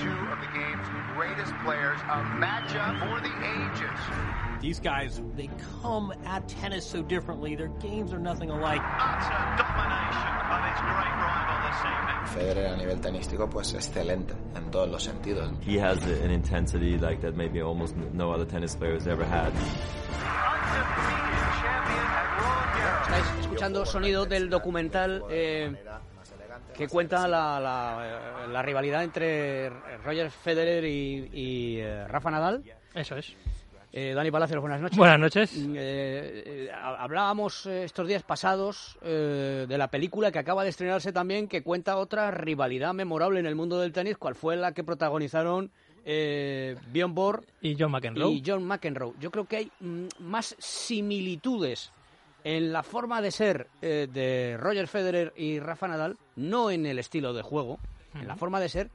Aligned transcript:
Two 0.00 0.08
of 0.10 0.40
the 0.40 0.46
game's 0.54 0.86
greatest 1.14 1.52
players, 1.64 1.98
a 2.00 2.22
matchup 2.40 2.98
for 3.00 3.20
the 3.20 3.32
ages. 3.42 3.98
These 4.60 4.80
guys, 4.80 5.20
they 5.36 5.48
come 5.82 6.12
at 6.24 6.48
tennis 6.48 6.84
so 6.86 7.02
differently. 7.02 7.54
Their 7.54 7.68
games 7.80 8.12
are 8.12 8.18
nothing 8.18 8.50
alike. 8.50 8.80
Utter 8.82 9.56
domination 9.56 10.50
of 10.50 10.64
his 10.68 10.80
great 10.80 11.14
rival 11.20 11.58
this 11.66 11.80
evening. 11.86 12.16
Federer 12.34 12.72
a 12.72 12.76
nivel 12.76 12.98
tenístico 13.00 13.48
pues 13.48 13.74
excelente 13.74 14.34
en 14.54 14.70
todos 14.70 14.88
los 14.88 15.02
sentidos. 15.04 15.52
He 15.62 15.78
has 15.78 16.02
an 16.04 16.30
intensity 16.30 16.98
like 16.98 17.20
that 17.22 17.36
maybe 17.36 17.60
almost 17.62 17.96
no 18.12 18.32
other 18.32 18.44
tennis 18.44 18.74
player 18.76 18.94
has 18.94 19.06
ever 19.06 19.24
had. 19.24 19.52
Undefeated 19.52 21.52
champion 21.60 22.06
at 22.06 22.38
Roland 22.38 22.70
Garros. 22.74 23.08
Estáis 23.08 23.26
escuchando 23.40 23.86
sonido 23.86 24.26
del 24.26 24.48
documental 24.50 25.24
eh, 25.30 25.72
que 26.76 26.88
cuenta 26.88 27.26
la, 27.28 27.60
la, 27.60 28.46
la 28.48 28.62
rivalidad 28.62 29.04
entre 29.04 29.70
Roger 30.04 30.30
Federer 30.30 30.84
y, 30.84 31.28
y, 31.32 31.76
eh, 31.78 32.06
Rafa 32.08 32.30
Nadal. 32.30 32.62
Eso 32.94 33.16
es. 33.16 33.34
Eh, 33.92 34.12
Dani 34.14 34.30
Palacios, 34.30 34.60
buenas 34.60 34.80
noches. 34.80 34.96
Buenas 34.96 35.18
noches. 35.18 35.52
Eh, 35.56 35.64
eh, 35.76 36.70
hablábamos 36.72 37.66
estos 37.66 38.06
días 38.06 38.22
pasados 38.22 38.96
de 39.02 39.74
la 39.76 39.88
película 39.88 40.30
que 40.30 40.38
acaba 40.38 40.62
de 40.62 40.70
estrenarse 40.70 41.12
también, 41.12 41.48
que 41.48 41.62
cuenta 41.62 41.96
otra 41.96 42.30
rivalidad 42.30 42.94
memorable 42.94 43.40
en 43.40 43.46
el 43.46 43.56
mundo 43.56 43.80
del 43.80 43.92
tenis, 43.92 44.16
cual 44.16 44.36
fue 44.36 44.56
la 44.56 44.72
que 44.72 44.84
protagonizaron 44.84 45.72
eh, 46.04 46.76
Bjorn 46.92 47.14
Borg 47.14 47.42
Y 47.60 47.76
John 47.78 47.90
McEnroe. 47.90 48.30
y 48.32 48.42
John 48.46 48.64
McEnroe. 48.64 49.12
Yo 49.20 49.30
creo 49.30 49.44
que 49.46 49.56
hay 49.56 49.72
mm, 49.80 50.06
más 50.20 50.54
similitudes 50.58 51.92
en 52.44 52.72
la 52.72 52.82
forma 52.82 53.20
de 53.22 53.30
ser 53.30 53.68
eh, 53.82 54.08
de 54.12 54.56
Roger 54.58 54.88
Federer 54.88 55.32
y 55.36 55.58
Rafa 55.60 55.88
Nadal, 55.88 56.16
no 56.36 56.70
en 56.70 56.86
el 56.86 56.98
estilo 56.98 57.32
de 57.32 57.42
juego, 57.42 57.78
en 58.14 58.26
la 58.26 58.36
forma 58.36 58.60
de 58.60 58.68
ser, 58.68 58.90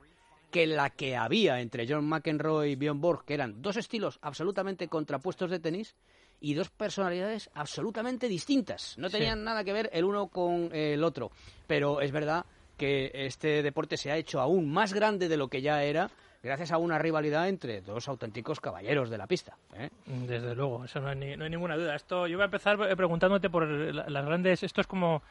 que 0.51 0.67
la 0.67 0.89
que 0.89 1.15
había 1.15 1.59
entre 1.59 1.87
John 1.87 2.05
McEnroe 2.07 2.69
y 2.69 2.75
Bjorn 2.75 3.01
Borg, 3.01 3.25
que 3.25 3.33
eran 3.33 3.61
dos 3.61 3.77
estilos 3.77 4.19
absolutamente 4.21 4.87
contrapuestos 4.87 5.49
de 5.51 5.59
tenis 5.59 5.95
y 6.39 6.53
dos 6.53 6.69
personalidades 6.69 7.49
absolutamente 7.53 8.27
distintas. 8.27 8.97
No 8.97 9.09
Sí. 9.09 9.17
tenían 9.17 9.43
nada 9.43 9.63
que 9.63 9.73
ver 9.73 9.89
el 9.93 10.05
uno 10.05 10.27
con 10.27 10.69
el 10.73 11.03
otro. 11.03 11.31
Pero 11.67 12.01
es 12.01 12.11
verdad 12.11 12.45
que 12.77 13.09
este 13.13 13.63
deporte 13.63 13.95
se 13.97 14.11
ha 14.11 14.17
hecho 14.17 14.39
aún 14.41 14.69
más 14.71 14.93
grande 14.93 15.27
de 15.29 15.37
lo 15.37 15.47
que 15.47 15.61
ya 15.61 15.83
era 15.83 16.09
gracias 16.45 16.71
a 16.71 16.77
una 16.77 16.97
rivalidad 16.97 17.49
entre 17.49 17.81
dos 17.81 18.07
auténticos 18.07 18.59
caballeros 18.61 19.09
de 19.09 19.17
la 19.17 19.27
pista. 19.27 19.57
¿eh? 19.77 19.89
Desde 20.05 20.55
luego, 20.55 20.85
eso 20.85 20.99
no 21.01 21.09
hay, 21.09 21.15
ni- 21.17 21.35
no 21.35 21.43
hay 21.43 21.49
ninguna 21.49 21.75
duda. 21.75 21.95
Esto, 21.95 22.27
yo 22.27 22.37
voy 22.37 22.43
a 22.43 22.45
empezar 22.45 22.77
eh, 22.89 22.95
preguntándote 22.95 23.49
por 23.49 23.67
la- 23.67 24.07
las 24.09 24.25
grandes. 24.25 24.63
Esto 24.63 24.81
es 24.81 24.87
como, 24.87 25.21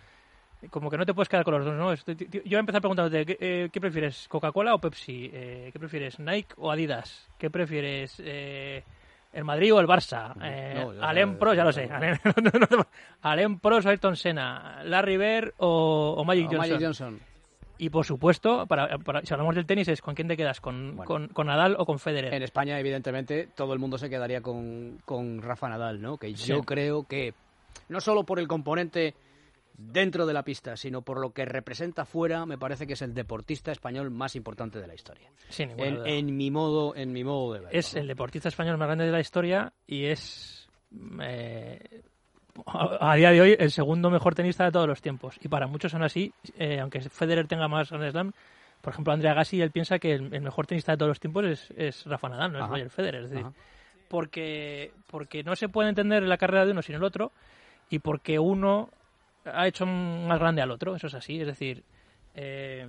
como 0.71 0.91
que 0.91 0.97
no 0.99 1.07
te 1.07 1.15
puedes 1.15 1.29
quedar 1.29 1.45
con 1.45 1.55
los 1.55 1.65
dos, 1.65 1.75
¿no? 1.75 1.95
Yo 1.95 2.41
voy 2.45 2.55
a 2.57 2.59
empezar 2.59 2.81
preguntándote, 2.81 3.25
¿qué, 3.27 3.37
eh, 3.41 3.69
¿qué 3.73 3.81
prefieres? 3.81 4.27
¿Coca-Cola 4.29 4.75
o 4.75 4.79
Pepsi? 4.79 5.31
Eh, 5.33 5.71
¿Qué 5.73 5.79
prefieres? 5.79 6.19
¿Nike 6.19 6.55
o 6.59 6.71
Adidas? 6.71 7.29
¿Qué 7.39 7.51
prefieres? 7.51 8.21
Eh, 8.25 8.83
¿El 9.33 9.45
Madrid 9.45 9.75
o 9.75 9.81
el 9.81 9.87
Barça? 9.89 10.33
Eh, 10.43 10.75
no, 10.77 11.03
Alem 11.05 11.37
Pro, 11.39 11.55
ya 11.55 11.65
lo 11.65 11.73
sé. 11.73 11.91
Alem, 11.91 12.17
no, 12.25 12.77
no 12.77 12.87
Alem 13.23 13.59
Pro, 13.59 13.77
Ayrton 13.85 14.15
Senna. 14.17 14.81
Larry 14.85 15.17
Bird 15.17 15.55
o, 15.59 16.15
o 16.17 16.25
Magic 16.25 16.47
O 16.47 16.51
Johnson. 16.53 16.59
Magic 16.71 16.81
Johnson. 16.87 17.21
Y 17.79 17.91
por 17.91 18.05
supuesto, 18.05 18.67
para, 18.67 18.99
para- 18.99 19.23
si 19.23 19.35
hablamos 19.35 19.55
del 19.57 19.67
tenis, 19.67 19.89
es 19.89 20.01
¿con 20.01 20.15
quién 20.15 20.29
te 20.29 20.37
quedas? 20.37 20.61
¿Con, 20.61 20.97
Bueno. 20.97 21.05
con, 21.09 21.29
con 21.29 21.47
Nadal 21.49 21.75
o 21.79 21.85
con 21.85 21.99
Federer? 21.99 22.33
En 22.33 22.43
España, 22.43 22.79
evidentemente, 22.79 23.49
todo 23.55 23.73
el 23.73 23.79
mundo 23.81 23.99
se 23.99 24.09
quedaría 24.09 24.41
con, 24.41 24.99
con 25.05 25.43
Rafa 25.43 25.69
Nadal, 25.69 26.01
¿no? 26.01 26.17
Que 26.17 26.35
Sí. 26.37 26.49
yo 26.49 26.63
creo 26.63 27.05
que, 27.05 27.35
no 27.89 28.01
solo 28.01 28.25
por 28.25 28.39
el 28.39 28.47
componente 28.47 29.15
dentro 29.77 30.25
de 30.25 30.33
la 30.33 30.45
pista, 30.45 30.77
sino 30.77 31.03
por 31.03 31.19
lo 31.21 31.33
que 31.33 31.45
representa 31.45 32.05
fuera, 32.05 32.47
me 32.47 32.57
parece 32.57 32.87
que 32.87 32.93
es 32.93 33.03
el 33.03 33.13
deportista 33.13 33.73
español 33.73 34.09
más 34.13 34.37
importante 34.37 34.81
de 34.81 34.87
la 34.87 34.95
historia. 34.95 35.29
Sin 35.49 35.71
En, 35.81 36.07
en 36.07 36.37
mi 36.37 36.53
modo, 36.53 36.95
en 36.95 37.13
mi 37.13 37.25
modo 37.25 37.55
de 37.55 37.61
ver. 37.61 37.75
es 37.77 37.95
el 37.97 38.07
deportista 38.07 38.49
español 38.49 38.79
más 38.79 38.87
grande 38.87 39.05
de 39.07 39.11
la 39.11 39.19
historia 39.19 39.73
y 39.85 40.05
es 40.05 40.69
eh, 41.21 42.03
a, 42.67 43.13
a 43.13 43.15
día 43.17 43.31
de 43.31 43.41
hoy 43.41 43.57
el 43.59 43.71
segundo 43.71 44.11
mejor 44.11 44.35
tenista 44.35 44.65
de 44.65 44.73
todos 44.73 44.87
los 44.87 45.01
tiempos. 45.01 45.39
Y 45.43 45.49
para 45.49 45.67
muchos 45.67 45.93
son 45.93 46.03
así 46.03 46.33
eh, 46.59 46.81
aunque 46.81 47.01
Federer 47.01 47.47
tenga 47.47 47.69
más 47.69 47.91
Grand 47.91 48.11
Slam 48.11 48.33
por 48.81 48.93
ejemplo 48.93 49.13
Andrea 49.13 49.33
Agassi 49.33 49.61
él 49.61 49.71
piensa 49.71 49.99
que 49.99 50.13
el, 50.13 50.35
el 50.35 50.43
mejor 50.43 50.67
tenista 50.67 50.93
de 50.93 50.99
todos 50.99 51.09
los 51.09 51.21
tiempos 51.21 51.45
es, 51.45 51.71
es 51.77 52.05
Rafa 52.07 52.29
Nadal 52.29 52.53
no 52.53 52.65
es. 52.65 52.71
Roger 52.71 52.91
Federer. 52.91 53.25
Es 53.25 53.31
decir 53.31 53.47
porque 54.09 54.93
porque 55.11 55.43
no 55.43 55.57
se 55.57 55.69
puede 55.69 55.89
entender 55.89 56.23
la 56.23 56.37
carrera 56.37 56.65
de 56.65 56.73
uno 56.73 56.83
sin 56.83 56.95
el 56.97 57.05
otro 57.05 57.33
y 57.91 57.99
porque 57.99 58.39
uno 58.39 58.91
ha 59.45 59.67
hecho 59.67 59.87
más 59.87 60.39
grande 60.39 60.63
al 60.63 60.71
otro 60.71 60.97
eso 60.97 61.07
es 61.07 61.15
así. 61.15 61.41
Es 61.41 61.47
decir 61.47 61.83
eh, 62.35 62.87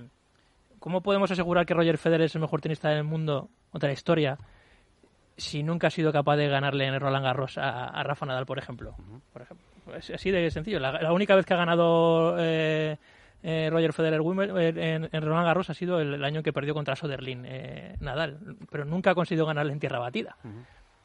¿Cómo 0.78 1.00
podemos 1.00 1.30
asegurar 1.30 1.66
que 1.66 1.74
Roger 1.74 1.98
Federer 1.98 2.26
es 2.26 2.34
el 2.34 2.40
mejor 2.40 2.60
tenista 2.60 2.90
del 2.90 3.04
mundo 3.04 3.48
o 3.72 3.78
de 3.78 3.86
la 3.86 3.92
historia 3.92 4.38
si 5.36 5.62
nunca 5.62 5.88
ha 5.88 5.90
sido 5.90 6.12
capaz 6.12 6.36
de 6.36 6.48
ganarle 6.48 6.86
en 6.86 6.98
Roland 6.98 7.24
Garros 7.24 7.58
a, 7.58 7.86
a 7.86 8.02
Rafa 8.02 8.26
Nadal, 8.26 8.46
por 8.46 8.58
ejemplo? 8.58 8.96
Por 9.32 9.42
ejemplo. 9.42 9.66
Es 9.96 10.10
así 10.10 10.30
de 10.30 10.50
sencillo. 10.50 10.80
La, 10.80 10.92
la 11.00 11.12
única 11.12 11.34
vez 11.36 11.46
que 11.46 11.54
ha 11.54 11.58
ganado 11.58 12.36
eh, 12.38 12.96
eh, 13.42 13.68
Roger 13.70 13.92
Federer 13.92 14.20
eh, 14.20 14.94
en, 14.94 15.08
en 15.12 15.22
Roland 15.22 15.46
Garros 15.46 15.70
ha 15.70 15.74
sido 15.74 16.00
el, 16.00 16.14
el 16.14 16.24
año 16.24 16.42
que 16.42 16.52
perdió 16.52 16.74
contra 16.74 16.96
Soderlin 16.96 17.44
eh, 17.46 17.96
Nadal, 18.00 18.56
pero 18.70 18.84
nunca 18.84 19.12
ha 19.12 19.14
conseguido 19.14 19.46
ganarle 19.46 19.72
en 19.72 19.80
tierra 19.80 19.98
batida. 19.98 20.36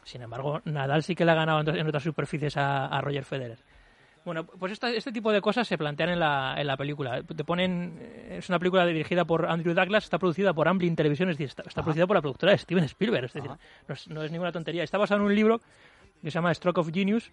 Sin 0.03 0.23
embargo, 0.23 0.61
Nadal 0.65 1.03
sí 1.03 1.13
que 1.13 1.25
le 1.25 1.31
ha 1.31 1.35
ganado 1.35 1.59
en, 1.59 1.77
en 1.77 1.87
otras 1.87 2.03
superficies 2.03 2.57
a, 2.57 2.87
a 2.87 3.01
Roger 3.01 3.23
Federer. 3.23 3.59
Bueno, 4.23 4.45
pues 4.45 4.71
esta- 4.71 4.91
este 4.91 5.11
tipo 5.11 5.31
de 5.31 5.41
cosas 5.41 5.67
se 5.67 5.77
plantean 5.77 6.09
en 6.09 6.19
la, 6.19 6.55
en 6.57 6.67
la 6.67 6.77
película. 6.77 7.23
Te 7.23 7.43
ponen, 7.43 7.97
eh, 7.99 8.35
es 8.39 8.49
una 8.49 8.59
película 8.59 8.85
dirigida 8.85 9.25
por 9.25 9.47
Andrew 9.47 9.73
Douglas, 9.73 10.03
está 10.03 10.19
producida 10.19 10.53
por 10.53 10.67
Amblin 10.67 10.95
Television, 10.95 11.29
es 11.29 11.37
decir, 11.37 11.47
está, 11.49 11.63
está 11.63 11.81
producida 11.83 12.05
por 12.05 12.15
la 12.17 12.21
productora 12.21 12.51
de 12.51 12.57
Steven 12.59 12.83
Spielberg, 12.83 13.25
es 13.25 13.33
decir, 13.33 13.49
no 13.87 13.93
es, 13.95 14.07
no 14.07 14.23
es 14.23 14.31
ninguna 14.31 14.51
tontería. 14.51 14.83
Está 14.83 14.97
basado 14.99 15.21
en 15.21 15.25
un 15.27 15.33
libro 15.35 15.59
que 16.21 16.29
se 16.29 16.35
llama 16.35 16.53
Stroke 16.53 16.77
of 16.79 16.91
Genius, 16.93 17.31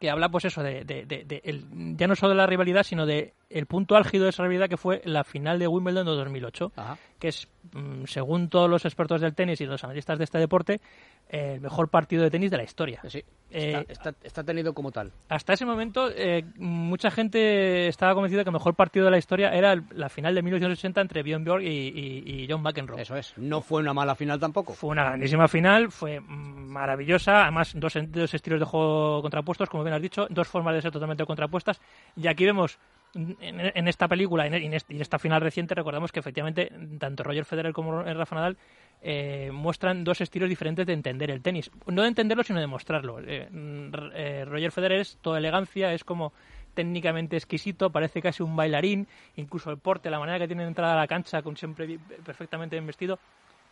que 0.00 0.10
habla 0.10 0.28
pues 0.28 0.44
eso 0.44 0.62
de, 0.62 0.84
de- 0.84 1.04
de- 1.06 1.24
de 1.24 1.42
el- 1.44 1.96
ya 1.96 2.06
no 2.08 2.14
solo 2.16 2.30
de 2.30 2.36
la 2.36 2.46
rivalidad, 2.46 2.82
sino 2.82 3.06
de 3.06 3.34
el 3.48 3.66
punto 3.66 3.96
álgido 3.96 4.24
de 4.24 4.30
esa 4.30 4.42
rivalidad 4.42 4.68
que 4.68 4.76
fue 4.76 5.02
la 5.04 5.22
final 5.24 5.58
de 5.60 5.66
Wimbledon 5.68 6.06
de 6.06 6.12
2008 6.12 6.72
Ajá. 6.76 6.96
Que 7.20 7.28
es, 7.28 7.46
mm, 7.72 8.04
según 8.06 8.48
todos 8.48 8.68
los 8.68 8.84
expertos 8.84 9.20
del 9.20 9.34
tenis 9.34 9.60
y 9.60 9.66
los 9.66 9.84
analistas 9.84 10.18
de 10.18 10.24
este 10.24 10.38
deporte, 10.38 10.80
el 11.28 11.60
mejor 11.60 11.88
partido 11.88 12.24
de 12.24 12.30
tenis 12.30 12.50
de 12.50 12.56
la 12.56 12.64
historia. 12.64 13.00
Sí, 13.06 13.22
Eh, 13.52 13.84
está, 14.22 14.42
tenido 14.44 14.72
como 14.74 14.90
tal. 14.92 15.12
Hasta 15.28 15.52
ese 15.52 15.64
momento, 15.66 16.08
eh, 16.14 16.44
mucha 16.56 17.10
gente 17.10 17.88
estaba 17.88 18.14
convencida 18.14 18.42
que 18.44 18.48
el 18.50 18.54
mejor 18.54 18.74
partido 18.74 19.04
de 19.04 19.10
la 19.10 19.18
historia 19.18 19.50
era 19.54 19.72
el- 19.72 19.82
la 19.92 20.08
final 20.08 20.34
de 20.34 20.42
1980 20.42 21.00
entre 21.00 21.22
Bjorn 21.22 21.44
Borg 21.44 21.62
y, 21.62 21.66
y- 21.68 22.42
y 22.42 22.46
John 22.48 22.62
McEnroe. 22.62 23.00
Eso 23.02 23.16
es. 23.16 23.36
No 23.36 23.60
fue 23.60 23.80
una 23.82 23.92
mala 23.92 24.14
final 24.14 24.38
tampoco. 24.40 24.72
Fue 24.74 24.90
una 24.90 25.04
grandísima 25.04 25.46
final, 25.48 25.90
fue 25.92 26.20
maravillosa, 26.20 27.42
además 27.42 27.72
dos, 27.74 27.94
dos 28.08 28.34
estilos 28.34 28.60
de 28.60 28.66
juego 28.66 29.20
contrapuestos, 29.22 29.68
como 29.68 29.82
bien 29.84 29.94
has 29.94 30.02
dicho, 30.02 30.26
dos 30.30 30.48
formas 30.48 30.74
de 30.74 30.82
ser 30.82 30.92
totalmente 30.92 31.24
contrapuestas. 31.24 31.80
Y 32.16 32.26
aquí 32.28 32.44
vemos 32.44 32.78
en, 33.14 33.88
esta 33.88 34.08
película 34.08 34.46
y 34.46 34.66
en, 34.66 34.74
esta 34.74 35.18
final 35.18 35.40
reciente, 35.40 35.74
recordamos 35.74 36.12
que 36.12 36.20
efectivamente 36.20 36.72
tanto 36.98 37.22
Roger 37.22 37.44
Federer 37.44 37.72
como 37.72 38.02
Rafa 38.02 38.36
Nadal 38.36 38.56
eh, 39.02 39.50
muestran 39.52 40.04
dos 40.04 40.20
estilos 40.20 40.48
diferentes 40.48 40.86
de 40.86 40.92
entender 40.92 41.30
el 41.30 41.42
tenis. 41.42 41.70
No 41.86 42.02
de 42.02 42.08
entenderlo, 42.08 42.44
sino 42.44 42.60
de 42.60 42.66
mostrarlo. 42.66 43.18
Eh, 43.20 43.48
eh, 43.50 44.44
Roger 44.46 44.72
Federer 44.72 45.00
es 45.00 45.18
toda 45.20 45.38
elegancia, 45.38 45.92
es 45.92 46.04
como 46.04 46.32
técnicamente 46.74 47.36
exquisito, 47.36 47.90
parece 47.90 48.22
casi 48.22 48.42
un 48.42 48.54
bailarín, 48.54 49.08
incluso 49.36 49.70
el 49.70 49.78
porte, 49.78 50.10
la 50.10 50.20
manera 50.20 50.38
que 50.38 50.46
tiene 50.46 50.62
de 50.62 50.68
entrar 50.68 50.90
a 50.90 51.00
la 51.00 51.06
cancha, 51.08 51.42
con 51.42 51.56
siempre 51.56 51.98
perfectamente 52.24 52.76
bien 52.76 52.86
vestido, 52.86 53.18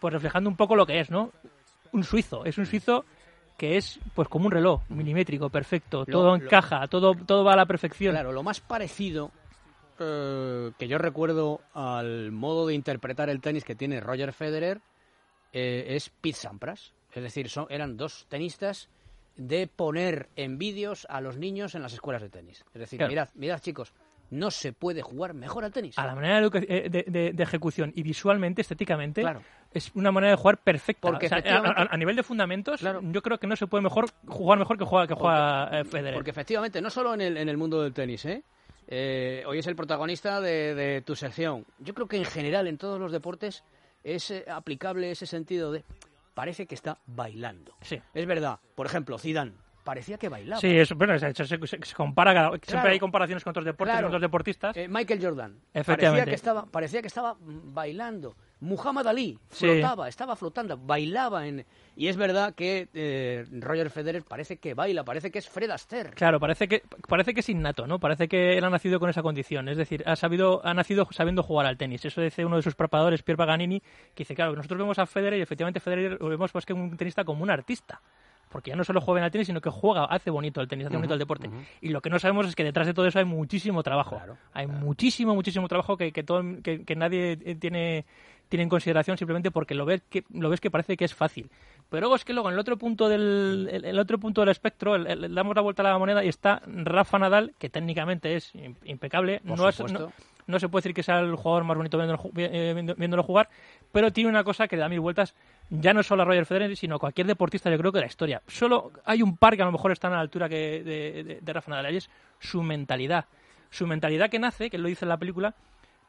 pues 0.01 0.13
reflejando 0.13 0.51
un 0.51 0.57
poco 0.57 0.75
lo 0.75 0.85
que 0.85 0.99
es, 0.99 1.11
¿no? 1.11 1.31
Un 1.93 2.03
suizo, 2.03 2.45
es 2.45 2.59
un 2.59 2.67
suizo 2.67 3.05
que 3.59 3.77
es 3.77 4.01
pues 4.15 4.29
como 4.29 4.47
un 4.47 4.53
reloj, 4.53 4.81
milimétrico, 4.89 5.51
perfecto, 5.51 5.99
Lo- 6.01 6.07
todo 6.07 6.29
lo- 6.29 6.37
encaja, 6.37 6.87
todo, 6.89 7.15
todo 7.15 7.45
va 7.45 7.53
a 7.53 7.57
la 7.57 7.67
perfección. 7.67 8.13
Claro, 8.15 8.33
lo 8.33 8.43
más 8.43 8.61
parecido 8.61 9.31
eh, 9.99 10.71
que 10.79 10.89
yo 10.89 10.97
recuerdo 10.97 11.61
al 11.75 12.31
modo 12.33 12.69
de 12.69 12.75
interpretar 12.75 13.29
el 13.29 13.41
tenis 13.41 13.65
que 13.65 13.75
tiene 13.75 14.01
Roger 14.01 14.33
Federer 14.33 14.81
eh, 15.53 15.87
es 15.97 16.09
Pete 16.09 16.37
Sampras. 16.39 16.93
Es 17.13 17.23
decir, 17.23 17.49
son, 17.51 17.67
eran 17.69 17.97
dos 17.97 18.27
tenistas 18.29 18.89
de 19.37 19.67
poner 19.67 20.29
en 20.37 20.57
vídeos 20.59 21.07
a 21.11 21.21
los 21.21 21.37
niños 21.37 21.75
en 21.75 21.83
las 21.83 21.93
escuelas 21.95 22.23
de 22.23 22.29
tenis. 22.29 22.65
Es 22.75 22.81
decir, 22.81 22.99
Claro. 22.99 23.11
mirad, 23.11 23.29
mirad 23.35 23.61
chicos, 23.61 23.93
no 24.31 24.51
se 24.51 24.73
puede 24.73 25.03
jugar 25.03 25.35
mejor 25.35 25.65
al 25.65 25.73
tenis. 25.73 25.99
A 25.99 26.07
la 26.07 26.15
manera 26.15 26.41
de, 26.41 26.67
eh, 26.69 27.33
de- 27.35 27.43
ejecución 27.43 27.93
y 27.95 28.03
visualmente, 28.03 28.61
estéticamente, 28.63 29.23
Claro. 29.23 29.41
es 29.73 29.91
una 29.95 30.13
manera 30.13 30.33
de 30.33 30.37
jugar 30.37 30.59
perfecta. 30.59 31.09
Porque 31.09 31.27
O 31.27 31.29
sea, 31.29 31.39
a, 31.91 31.97
nivel 31.97 32.17
de 32.17 32.23
fundamentos, 32.23 32.81
Claro. 32.81 33.01
yo 33.03 33.23
creo 33.23 33.39
que 33.39 33.47
no 33.47 33.57
se 33.57 33.67
puede 33.67 33.83
mejor 33.83 34.07
jugar 34.27 34.59
mejor 34.59 34.77
que 34.79 34.85
juega, 34.85 35.07
que 35.07 35.15
juega 35.15 35.71
eh, 35.81 35.85
Federer. 35.85 36.15
Porque 36.15 36.31
efectivamente, 36.31 36.81
no 36.83 36.91
solo 36.91 37.15
en 37.15 37.21
el, 37.23 37.37
en 37.37 37.49
el 37.49 37.57
mundo 37.57 37.83
del 37.83 37.93
tenis, 37.93 38.25
¿eh? 38.27 38.43
Eh, 38.87 39.45
hoy 39.47 39.59
es 39.59 39.67
el 39.67 39.77
protagonista 39.77 40.41
de, 40.41 40.75
de 40.75 41.03
tu 41.03 41.15
sección. 41.15 41.67
Yo 41.79 41.93
creo 41.95 42.07
que 42.09 42.17
en 42.17 42.25
general 42.25 42.67
en 42.67 42.79
todos 42.79 42.99
los 42.99 43.13
deportes 43.13 43.63
es 44.03 44.31
eh, 44.31 44.45
aplicable 44.51 45.11
ese 45.11 45.27
sentido 45.27 45.73
de 45.73 45.85
parece 46.35 46.67
que 46.67 46.75
está 46.75 46.99
bailando. 47.07 47.75
Sí. 47.83 48.01
Es 48.15 48.27
verdad, 48.27 48.61
por 48.75 48.87
ejemplo, 48.87 49.19
Zidane 49.19 49.53
parecía 49.89 50.19
que 50.19 50.29
bailaba. 50.29 50.61
Sí, 50.61 50.69
eso, 50.77 50.95
bueno, 50.97 51.19
se, 51.19 51.33
se- 51.33 51.47
se- 51.47 51.59
se 51.67 51.95
compara, 51.95 52.35
cada- 52.35 52.59
siempre 52.63 52.91
hay 52.93 52.99
comparaciones 52.99 53.43
con 53.43 53.53
otros 53.53 53.65
deportes, 53.65 53.95
Claro. 53.95 54.09
con 54.09 54.11
otros 54.17 54.21
deportistas. 54.21 54.77
Eh, 54.77 54.87
Michael 54.87 55.19
Jordan. 55.25 55.57
Efectivamente. 55.73 56.21
Parecía 56.21 56.25
que 56.27 56.35
estaba, 56.35 56.67
parecía 56.67 57.01
que 57.01 57.07
estaba 57.07 57.37
bailando. 57.41 58.37
Muhammad 58.61 59.07
Ali 59.07 59.39
Sí. 59.51 59.67
flotaba, 59.67 60.09
estaba 60.09 60.35
flotando, 60.37 60.77
bailaba 60.77 61.47
en... 61.47 61.65
Y 61.97 62.09
es 62.09 62.17
verdad 62.17 62.55
que 62.55 62.89
eh, 62.93 63.47
Roger 63.53 63.89
Federer 63.89 64.25
parece 64.25 64.59
que 64.59 64.75
baila, 64.75 65.05
parece 65.05 65.31
que 65.31 65.39
es 65.39 65.49
Fred 65.49 65.71
Astaire. 65.71 66.11
Claro, 66.11 66.39
parece 66.41 66.69
que 66.69 66.83
parece 67.09 67.33
que 67.35 67.41
es 67.41 67.49
innato, 67.49 67.87
¿no? 67.87 67.99
Parece 67.99 68.29
que 68.29 68.59
él 68.59 68.65
ha 68.65 68.71
nacido 68.71 68.99
con 69.01 69.09
esa 69.11 69.23
condición, 69.23 69.69
es 69.69 69.77
decir, 69.79 70.03
ha 70.07 70.17
sabido 70.17 70.61
ha 70.67 70.75
nacido 70.75 71.07
sabiendo 71.13 71.43
jugar 71.45 71.67
al 71.67 71.79
tenis. 71.79 72.05
Eso 72.05 72.21
dice 72.21 72.45
uno 72.45 72.57
de 72.57 72.63
sus 72.63 72.75
preparadores, 72.75 73.23
Pierre 73.23 73.39
Paganini, 73.39 73.81
que 73.81 74.19
dice, 74.25 74.35
claro, 74.35 74.55
nosotros 74.55 74.77
vemos 74.79 74.99
a 74.99 75.07
Federer 75.07 75.39
y 75.39 75.43
efectivamente 75.43 75.81
Federer 75.81 76.19
lo 76.21 76.29
vemos 76.29 76.51
pues 76.53 76.67
que 76.67 76.73
es 76.73 76.79
un 76.79 76.97
tenista 76.97 77.25
como 77.25 77.43
un 77.45 77.51
artista. 77.51 78.01
Porque 78.51 78.71
ya 78.71 78.77
no 78.77 78.85
solo 78.85 79.01
juega 79.01 79.19
bien 79.19 79.25
al 79.25 79.31
tenis, 79.31 79.47
sino 79.47 79.61
que 79.61 79.71
juega, 79.71 80.05
hace 80.07 80.31
bonito 80.31 80.61
el 80.61 80.69
tenis, 80.69 80.87
hace 80.87 80.97
bonito 80.97 81.15
el 81.15 81.19
deporte. 81.19 81.51
Y 81.81 81.91
lo 81.91 82.01
que 82.01 82.11
no 82.11 82.19
sabemos 82.19 82.47
es 82.47 82.55
que 82.57 82.65
detrás 82.65 82.87
de 82.87 82.95
todo 82.95 83.07
eso 83.07 83.19
hay 83.19 83.25
muchísimo 83.25 83.83
trabajo. 83.83 84.17
Claro, 84.17 84.37
hay 84.53 84.67
muchísimo, 84.67 85.35
muchísimo 85.35 85.69
trabajo 85.69 85.97
que, 85.97 86.13
que, 86.13 86.23
todo, 86.23 86.43
que, 86.63 86.85
que 86.85 86.97
nadie 86.97 87.39
eh, 87.45 87.55
tiene, 87.55 88.05
tiene 88.49 88.63
en 88.65 88.69
consideración 88.69 89.19
simplemente 89.19 89.51
porque 89.51 89.75
lo 89.75 89.85
ves 89.85 90.03
que, 90.09 90.25
lo 90.33 90.49
ves 90.49 90.61
que 90.61 90.71
parece 90.71 90.97
que 90.97 91.05
es 91.05 91.15
fácil. 91.15 91.51
Pero 91.91 92.03
luego 92.03 92.17
es 92.17 92.25
que 92.25 92.33
luego 92.35 92.49
en 92.49 92.55
el 92.55 92.59
otro 92.61 92.77
punto 92.77 93.09
del, 93.09 93.69
el, 93.73 93.85
el 93.85 93.99
otro 93.99 94.19
punto 94.19 94.43
del 94.43 94.51
espectro, 94.51 94.95
el- 94.95 95.07
el- 95.07 95.35
damos 95.35 95.55
la 95.57 95.63
vuelta 95.63 95.83
a 95.83 95.91
la 95.91 95.99
moneda 95.99 96.23
y 96.25 96.29
está 96.29 96.61
Rafa 96.67 97.19
Nadal, 97.19 97.55
que 97.59 97.71
técnicamente 97.71 98.35
es 98.37 98.55
im- 98.55 98.77
impecable. 98.85 99.41
Por 99.47 99.57
no, 99.59 99.69
es- 99.69 99.77
no- 99.93 100.13
no 100.49 100.59
se 100.59 100.69
puede 100.69 100.81
decir 100.83 100.95
que 100.95 101.03
sea 101.05 101.21
el 101.21 101.37
jugador 101.37 101.63
más 101.63 101.77
bonito 101.77 101.97
viéndolo, 101.97 102.21
eh, 102.37 102.95
viéndolo 102.97 103.23
jugar, 103.23 103.49
pero 103.93 104.13
tiene 104.13 104.29
una 104.31 104.43
cosa 104.43 104.67
que 104.67 104.77
da 104.77 104.89
mil 104.89 104.99
vueltas, 105.01 105.35
ya 105.71 105.93
no 105.95 106.03
solo 106.03 106.23
a 106.23 106.25
Roger 106.25 106.47
Federer, 106.47 106.77
sino 106.77 106.97
a 106.97 106.99
cualquier 106.99 107.27
deportista, 107.29 107.71
yo 107.71 107.79
creo 107.79 107.93
que 107.93 107.99
de 107.99 108.03
la 108.03 108.09
historia. 108.09 108.43
Solo 108.49 108.91
hay 109.05 109.23
un 109.23 109.37
par 109.37 109.55
que 109.57 109.63
a 109.63 109.67
lo 109.67 109.73
mejor 109.73 109.93
están 109.93 110.13
a 110.13 110.17
la 110.17 110.23
altura 110.23 110.49
que 110.49 110.83
de, 110.83 111.23
de- 111.23 111.39
de 111.41 111.53
Rafa 111.53 111.71
Nadal, 111.71 111.95
y 111.95 111.99
es 111.99 112.11
su 112.41 112.63
mentalidad. 112.63 113.27
Su 113.71 113.87
mentalidad 113.87 114.31
que 114.31 114.39
nace, 114.39 114.71
que 114.71 114.79
lo 114.79 114.89
dice 114.89 115.05
en 115.05 115.11
la 115.11 115.19
película, 115.19 115.55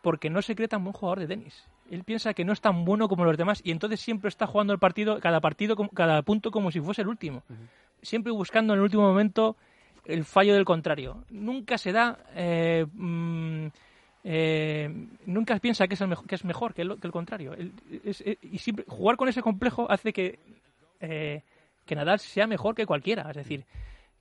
porque 0.02 0.30
no 0.30 0.42
se 0.42 0.56
cree 0.56 0.68
tan 0.70 0.84
buen 0.84 0.94
jugador 0.94 1.20
de 1.20 1.28
tenis. 1.28 1.68
Él 1.92 2.04
piensa 2.06 2.34
que 2.34 2.46
no 2.46 2.54
es 2.54 2.62
tan 2.62 2.86
bueno 2.86 3.10
como 3.10 3.26
los 3.26 3.36
demás 3.36 3.62
y 3.66 3.72
entonces 3.72 4.00
siempre 4.00 4.30
está 4.30 4.48
jugando 4.48 4.72
el 4.72 4.80
partido, 4.80 5.20
cada 5.20 5.42
partido, 5.42 5.76
cada 5.94 6.22
punto 6.22 6.52
como 6.52 6.72
si 6.72 6.80
fuese 6.80 7.02
el 7.02 7.10
último. 7.10 7.44
Siempre 8.02 8.32
buscando 8.32 8.72
en 8.74 8.80
el 8.80 8.84
último 8.84 9.04
momento 9.04 9.58
el 10.06 10.24
fallo 10.24 10.54
del 10.54 10.64
contrario. 10.66 11.26
Nunca 11.30 11.78
se 11.78 11.92
da, 11.92 12.18
eh, 12.36 12.86
mm, 12.94 13.68
eh, 14.24 14.90
nunca 15.26 15.58
piensa 15.60 15.88
que 15.88 15.94
es, 15.96 16.02
el 16.02 16.08
mejo- 16.10 16.26
que 16.26 16.36
es 16.36 16.44
mejor 16.46 16.74
que 16.74 16.82
el, 16.84 17.00
que 17.00 17.08
el 17.08 17.14
contrario. 17.14 17.54
Él- 17.54 17.74
es- 18.04 18.24
y 18.42 18.58
siempre, 18.58 18.86
jugar 18.88 19.16
con 19.18 19.30
ese 19.30 19.42
complejo 19.42 19.90
hace 19.90 20.12
que, 20.14 20.40
eh, 21.00 21.42
que 21.86 21.96
Nadal 21.96 22.20
sea 22.20 22.48
mejor 22.48 22.76
que 22.76 22.86
cualquiera. 22.86 23.30
Es 23.30 23.36
decir, 23.38 23.66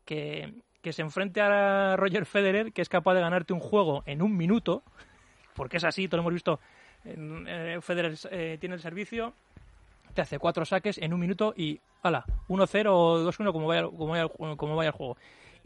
que, 0.04 0.52
que 0.82 0.92
se 0.92 1.02
enfrente 1.02 1.40
a 1.40 1.96
Roger 1.96 2.24
Federer, 2.26 2.72
que 2.72 2.82
es 2.82 2.88
capaz 2.88 3.14
de 3.14 3.20
ganarte 3.20 3.52
un 3.52 3.60
juego 3.60 4.02
en 4.06 4.22
un 4.22 4.36
minuto, 4.36 4.82
porque 5.54 5.76
es 5.78 5.84
así, 5.84 6.06
todo 6.08 6.18
lo 6.18 6.22
hemos 6.22 6.34
visto. 6.34 6.60
eh, 7.04 7.78
Federer 7.82 8.14
eh, 8.30 8.56
tiene 8.60 8.76
el 8.76 8.80
servicio, 8.80 9.34
te 10.14 10.22
hace 10.22 10.38
cuatro 10.38 10.64
saques 10.64 10.98
en 10.98 11.12
un 11.12 11.20
minuto 11.20 11.52
y, 11.56 11.80
ala, 12.02 12.24
1-0 12.48 12.86
o 12.94 13.18
2-1 13.32 13.52
como 13.52 13.66
vaya, 13.66 13.82
como, 13.82 14.08
vaya, 14.08 14.22
el 14.22 14.56
como 14.56 14.76
vaya 14.76 14.88
el 14.90 14.94
juego. 14.94 15.16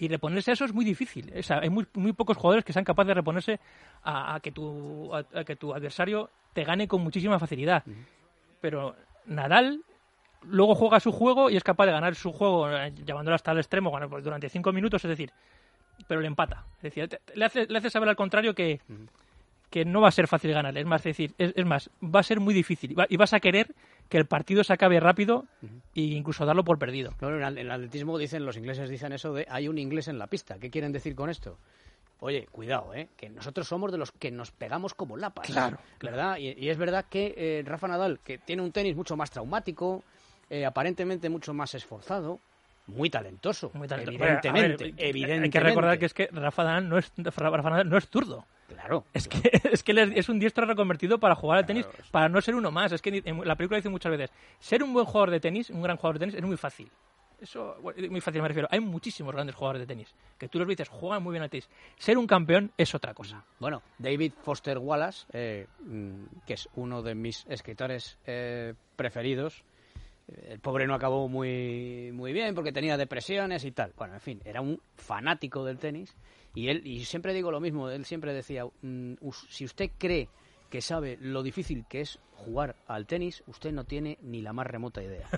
Y 0.02 0.08
reponerse 0.08 0.50
a 0.50 0.54
eso 0.54 0.64
es 0.64 0.72
muy 0.74 0.84
difícil. 0.84 1.32
O 1.38 1.42
sea, 1.44 1.60
hay 1.60 1.70
muy, 1.70 1.86
muy 1.94 2.12
pocos 2.12 2.36
jugadores 2.36 2.64
que 2.64 2.72
sean 2.72 2.84
capaces 2.84 3.06
de 3.06 3.14
reponerse 3.14 3.60
a, 4.02 4.34
a 4.34 4.40
que 4.40 4.50
tu, 4.50 5.14
a, 5.14 5.24
a 5.32 5.44
que 5.44 5.54
tu 5.54 5.72
adversario 5.72 6.28
te 6.52 6.64
gane 6.64 6.88
con 6.88 7.02
muchísima 7.02 7.38
facilidad. 7.38 7.84
Pero 8.60 8.96
Nadal 9.26 9.80
luego 10.42 10.74
juega 10.74 10.98
su 10.98 11.12
juego 11.12 11.50
y 11.50 11.56
es 11.56 11.62
capaz 11.62 11.86
de 11.86 11.92
ganar 11.92 12.16
su 12.16 12.32
juego 12.32 12.68
eh, 12.68 12.92
llevándolo 13.06 13.36
hasta 13.36 13.52
el 13.52 13.58
extremo 13.58 13.92
pues, 14.10 14.24
durante 14.24 14.48
cinco 14.48 14.72
minutos, 14.72 15.04
es 15.04 15.08
decir, 15.10 15.30
pero 16.08 16.20
le 16.20 16.26
empata. 16.26 16.64
Es 16.78 16.82
decir, 16.94 17.08
te- 17.08 17.20
le 17.36 17.44
hace, 17.44 17.66
le 17.68 17.78
hace 17.78 17.88
saber 17.88 18.08
al 18.08 18.16
contrario 18.16 18.56
que, 18.56 18.80
que 19.70 19.84
no 19.84 20.00
va 20.00 20.08
a 20.08 20.10
ser 20.10 20.26
fácil 20.26 20.52
ganar. 20.52 20.76
Es 20.76 20.84
más, 20.84 21.00
es 21.02 21.16
decir, 21.16 21.32
es, 21.38 21.52
es 21.54 21.64
más, 21.64 21.90
va 22.02 22.18
a 22.18 22.24
ser 22.24 22.40
muy 22.40 22.54
difícil 22.54 22.90
y, 22.90 22.94
va- 22.94 23.06
y 23.08 23.16
vas 23.16 23.34
a 23.34 23.38
querer 23.38 23.72
que 24.12 24.18
el 24.18 24.26
partido 24.26 24.62
se 24.62 24.74
acabe 24.74 25.00
rápido 25.00 25.46
e 25.94 26.02
incluso 26.02 26.44
darlo 26.44 26.64
por 26.64 26.78
perdido. 26.78 27.12
Claro, 27.18 27.38
en 27.48 27.58
el- 27.58 27.70
atletismo 27.70 28.18
dicen, 28.18 28.44
los 28.44 28.58
ingleses 28.58 28.90
dicen 28.90 29.12
eso 29.14 29.32
de 29.32 29.46
hay 29.48 29.68
un 29.68 29.78
inglés 29.78 30.06
en 30.08 30.18
la 30.18 30.26
pista. 30.26 30.58
¿Qué 30.58 30.68
quieren 30.70 30.92
decir 30.92 31.14
con 31.14 31.30
esto? 31.30 31.56
Oye, 32.20 32.46
cuidado, 32.52 32.92
¿eh? 32.94 33.08
que 33.16 33.30
nosotros 33.30 33.66
somos 33.66 33.90
de 33.90 33.96
los 33.96 34.12
que 34.12 34.30
nos 34.30 34.50
pegamos 34.50 34.92
como 34.92 35.16
lapas. 35.16 35.46
Claro, 35.46 35.78
¿Verdad? 36.00 36.36
Y, 36.36 36.50
y 36.62 36.68
es 36.68 36.76
verdad 36.76 37.06
que 37.08 37.32
eh, 37.36 37.62
Rafa 37.66 37.88
Nadal, 37.88 38.20
que 38.22 38.36
tiene 38.36 38.60
un 38.60 38.70
tenis 38.70 38.94
mucho 38.94 39.16
más 39.16 39.30
traumático, 39.30 40.04
eh, 40.50 40.66
aparentemente 40.66 41.30
mucho 41.30 41.54
más 41.54 41.74
esforzado, 41.74 42.38
muy 42.88 43.08
talentoso. 43.08 43.70
Muy 43.72 43.88
talento- 43.88 44.10
Evidentemente, 44.12 44.48
A 44.48 44.52
ver, 44.52 44.70
hay- 44.82 44.94
evidentemente. 45.08 45.44
Hay 45.46 45.50
que 45.50 45.60
recordar 45.60 45.98
que 45.98 46.04
es 46.06 46.12
que 46.14 46.28
Rafa 46.30 46.64
Nadal 46.64 46.88
no 46.88 46.98
es, 46.98 47.10
Rafa 47.16 47.70
Nadal 47.70 47.88
no 47.88 47.96
es 47.96 48.06
zurdo. 48.10 48.44
Claro. 48.74 49.04
Es 49.12 49.28
que, 49.28 49.38
es 49.72 49.82
que 49.82 50.12
es, 50.14 50.28
un 50.28 50.38
diestro 50.38 50.66
reconvertido 50.66 51.18
para 51.18 51.34
jugar 51.34 51.58
al 51.58 51.66
tenis, 51.66 51.86
para 52.10 52.28
no 52.28 52.40
ser 52.40 52.54
uno 52.54 52.70
más. 52.70 52.92
Es 52.92 53.02
que 53.02 53.22
en 53.24 53.46
la 53.46 53.56
película 53.56 53.76
dice 53.76 53.88
muchas 53.88 54.10
veces, 54.12 54.30
ser 54.58 54.82
un 54.82 54.92
buen 54.92 55.06
jugador 55.06 55.30
de 55.30 55.40
tenis, 55.40 55.70
un 55.70 55.82
gran 55.82 55.96
jugador 55.96 56.18
de 56.18 56.26
tenis, 56.26 56.34
es 56.34 56.42
muy 56.42 56.56
fácil. 56.56 56.90
Eso, 57.40 57.76
bueno, 57.82 58.08
muy 58.08 58.20
fácil 58.20 58.40
me 58.40 58.46
refiero. 58.46 58.68
Hay 58.70 58.78
muchísimos 58.78 59.34
grandes 59.34 59.56
jugadores 59.56 59.80
de 59.82 59.86
tenis, 59.86 60.14
que 60.38 60.48
tú 60.48 60.60
los 60.60 60.68
dices, 60.68 60.88
juegan 60.88 61.24
muy 61.24 61.32
bien 61.32 61.42
al 61.42 61.50
tenis. 61.50 61.68
Ser 61.98 62.16
un 62.16 62.26
campeón 62.26 62.70
es 62.76 62.94
otra 62.94 63.14
cosa. 63.14 63.44
Bueno, 63.58 63.82
David 63.98 64.32
Foster 64.42 64.78
Wallace, 64.78 65.26
eh, 65.32 65.66
mm, 65.80 66.24
que 66.46 66.54
es 66.54 66.68
uno 66.76 67.02
de 67.02 67.16
mis 67.16 67.44
escritores 67.48 68.16
eh, 68.26 68.74
preferidos, 68.94 69.64
el 70.48 70.60
pobre 70.60 70.86
no 70.86 70.94
acabó 70.94 71.28
muy, 71.28 72.10
muy 72.12 72.32
bien 72.32 72.54
porque 72.54 72.72
tenía 72.72 72.96
depresiones 72.96 73.64
y 73.64 73.72
tal. 73.72 73.92
Bueno, 73.96 74.14
en 74.14 74.20
fin, 74.20 74.40
era 74.44 74.60
un 74.60 74.80
fanático 74.96 75.64
del 75.64 75.78
tenis 75.78 76.16
y 76.54 76.68
él, 76.68 76.86
y 76.86 77.04
siempre 77.04 77.34
digo 77.34 77.50
lo 77.50 77.60
mismo, 77.60 77.88
él 77.88 78.04
siempre 78.04 78.34
decía, 78.34 78.64
mm, 78.82 79.14
si 79.48 79.64
usted 79.64 79.90
cree 79.98 80.28
que 80.72 80.80
sabe 80.80 81.18
lo 81.20 81.42
difícil 81.42 81.84
que 81.86 82.00
es 82.00 82.18
jugar 82.32 82.74
al 82.88 83.06
tenis, 83.06 83.44
usted 83.46 83.72
no 83.72 83.84
tiene 83.84 84.16
ni 84.22 84.40
la 84.40 84.52
más 84.54 84.66
remota 84.66 85.00
idea 85.02 85.28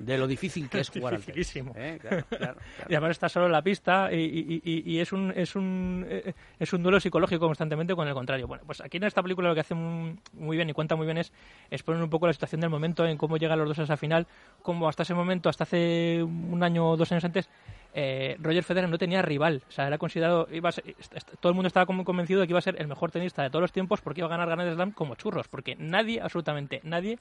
de 0.00 0.16
lo 0.16 0.26
difícil 0.28 0.70
que 0.70 0.78
es 0.80 0.88
jugar 0.90 1.14
al 1.14 1.22
tenis. 1.24 1.54
¿eh? 1.56 1.98
Claro, 2.00 2.24
claro, 2.24 2.24
claro. 2.30 2.60
Y 2.88 2.94
además 2.94 3.10
está 3.10 3.28
solo 3.28 3.46
en 3.46 3.52
la 3.52 3.60
pista 3.62 4.10
y, 4.12 4.16
y- 4.16 4.62
y- 4.64 4.90
y 4.92 5.00
es 5.00 5.12
un 5.12 5.32
es 5.36 5.56
un 5.56 6.06
eh, 6.08 6.32
es 6.60 6.72
un 6.72 6.82
duelo 6.84 7.00
psicológico 7.00 7.46
constantemente 7.46 7.94
con 7.96 8.06
el 8.06 8.14
contrario. 8.14 8.46
Bueno, 8.46 8.62
pues 8.64 8.80
aquí 8.80 8.96
en 8.98 9.04
esta 9.04 9.22
película 9.24 9.48
lo 9.48 9.54
que 9.54 9.60
hace 9.62 9.74
muy 9.74 10.16
muy 10.34 10.56
bien 10.56 10.70
y 10.70 10.72
cuenta 10.72 10.94
muy 10.94 11.04
bien 11.04 11.18
es 11.18 11.32
exponer 11.68 12.00
un 12.00 12.08
poco 12.08 12.28
la 12.28 12.32
situación 12.32 12.60
del 12.60 12.70
momento 12.70 13.04
en 13.04 13.18
cómo 13.18 13.36
llegan 13.38 13.58
los 13.58 13.68
dos 13.68 13.80
a 13.80 13.82
esa 13.82 13.96
final, 13.96 14.26
cómo 14.62 14.88
hasta 14.88 15.02
ese 15.02 15.14
momento, 15.14 15.48
hasta 15.48 15.64
hace 15.64 16.22
un 16.22 16.62
año 16.62 16.90
o 16.92 16.96
dos 16.96 17.10
años 17.10 17.24
antes, 17.24 17.50
eh, 17.98 18.36
Roger 18.40 18.62
Federer 18.62 18.90
no 18.90 18.98
tenía 18.98 19.22
rival. 19.22 19.62
O 19.68 19.72
sea, 19.72 19.86
era 19.86 19.96
considerado, 19.96 20.46
iba 20.52 20.68
a 20.68 20.72
ser- 20.72 20.94
todo 21.40 21.48
el 21.48 21.54
mundo 21.54 21.66
estaba 21.68 21.86
como 21.86 22.04
convencido 22.04 22.40
de 22.42 22.46
que 22.46 22.52
iba 22.52 22.58
a 22.58 22.62
ser 22.62 22.76
el 22.78 22.86
mejor 22.88 23.10
tenista 23.10 23.42
de 23.42 23.48
todos 23.48 23.62
los 23.62 23.72
tiempos 23.72 24.02
porque 24.02 24.20
iba 24.20 24.26
a 24.26 24.30
ganar 24.36 24.48
Grand 24.48 24.74
Slam 24.74 24.90
como 24.92 25.14
churros, 25.14 25.48
porque 25.48 25.76
nadie, 25.78 26.20
absolutamente 26.20 26.80
nadie, 26.84 27.18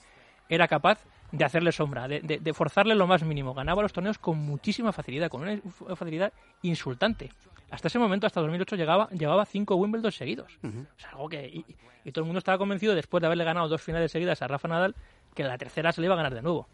era 0.50 0.68
capaz 0.68 1.00
de 1.32 1.44
hacerle 1.46 1.72
sombra, 1.72 2.08
de, 2.10 2.20
de- 2.20 2.40
de 2.40 2.54
forzarle 2.54 2.94
lo 2.94 3.08
más 3.08 3.24
mínimo. 3.24 3.54
Ganaba 3.54 3.82
los 3.82 3.94
torneos 3.94 4.18
con 4.20 4.38
muchísima 4.38 4.92
facilidad, 4.92 5.30
con 5.30 5.42
una 5.44 5.60
facilidad 5.96 6.34
insultante. 6.62 7.32
Hasta 7.72 7.88
ese 7.88 7.98
momento, 7.98 8.28
hasta 8.28 8.42
2008, 8.42 8.76
llegaba, 8.76 9.10
llevaba 9.10 9.46
cinco 9.46 9.76
Wimbledon 9.76 10.12
seguidos. 10.12 10.60
O 10.62 11.00
sea, 11.00 11.12
algo 11.12 11.30
que... 11.30 11.48
Y, 11.48 11.66
y 12.04 12.12
todo 12.12 12.22
el 12.24 12.26
mundo 12.28 12.38
estaba 12.40 12.58
convencido, 12.60 12.94
después 12.94 13.22
de 13.22 13.26
haberle 13.28 13.44
ganado 13.44 13.68
dos 13.68 13.82
finales 13.82 14.12
seguidas 14.12 14.42
a 14.44 14.48
Rafa 14.48 14.68
Nadal, 14.68 14.94
que 15.34 15.44
la 15.44 15.58
tercera 15.58 15.92
se 15.92 16.02
le 16.02 16.06
iba 16.06 16.14
a 16.14 16.18
ganar 16.18 16.36
de 16.36 16.44
nuevo. 16.44 16.68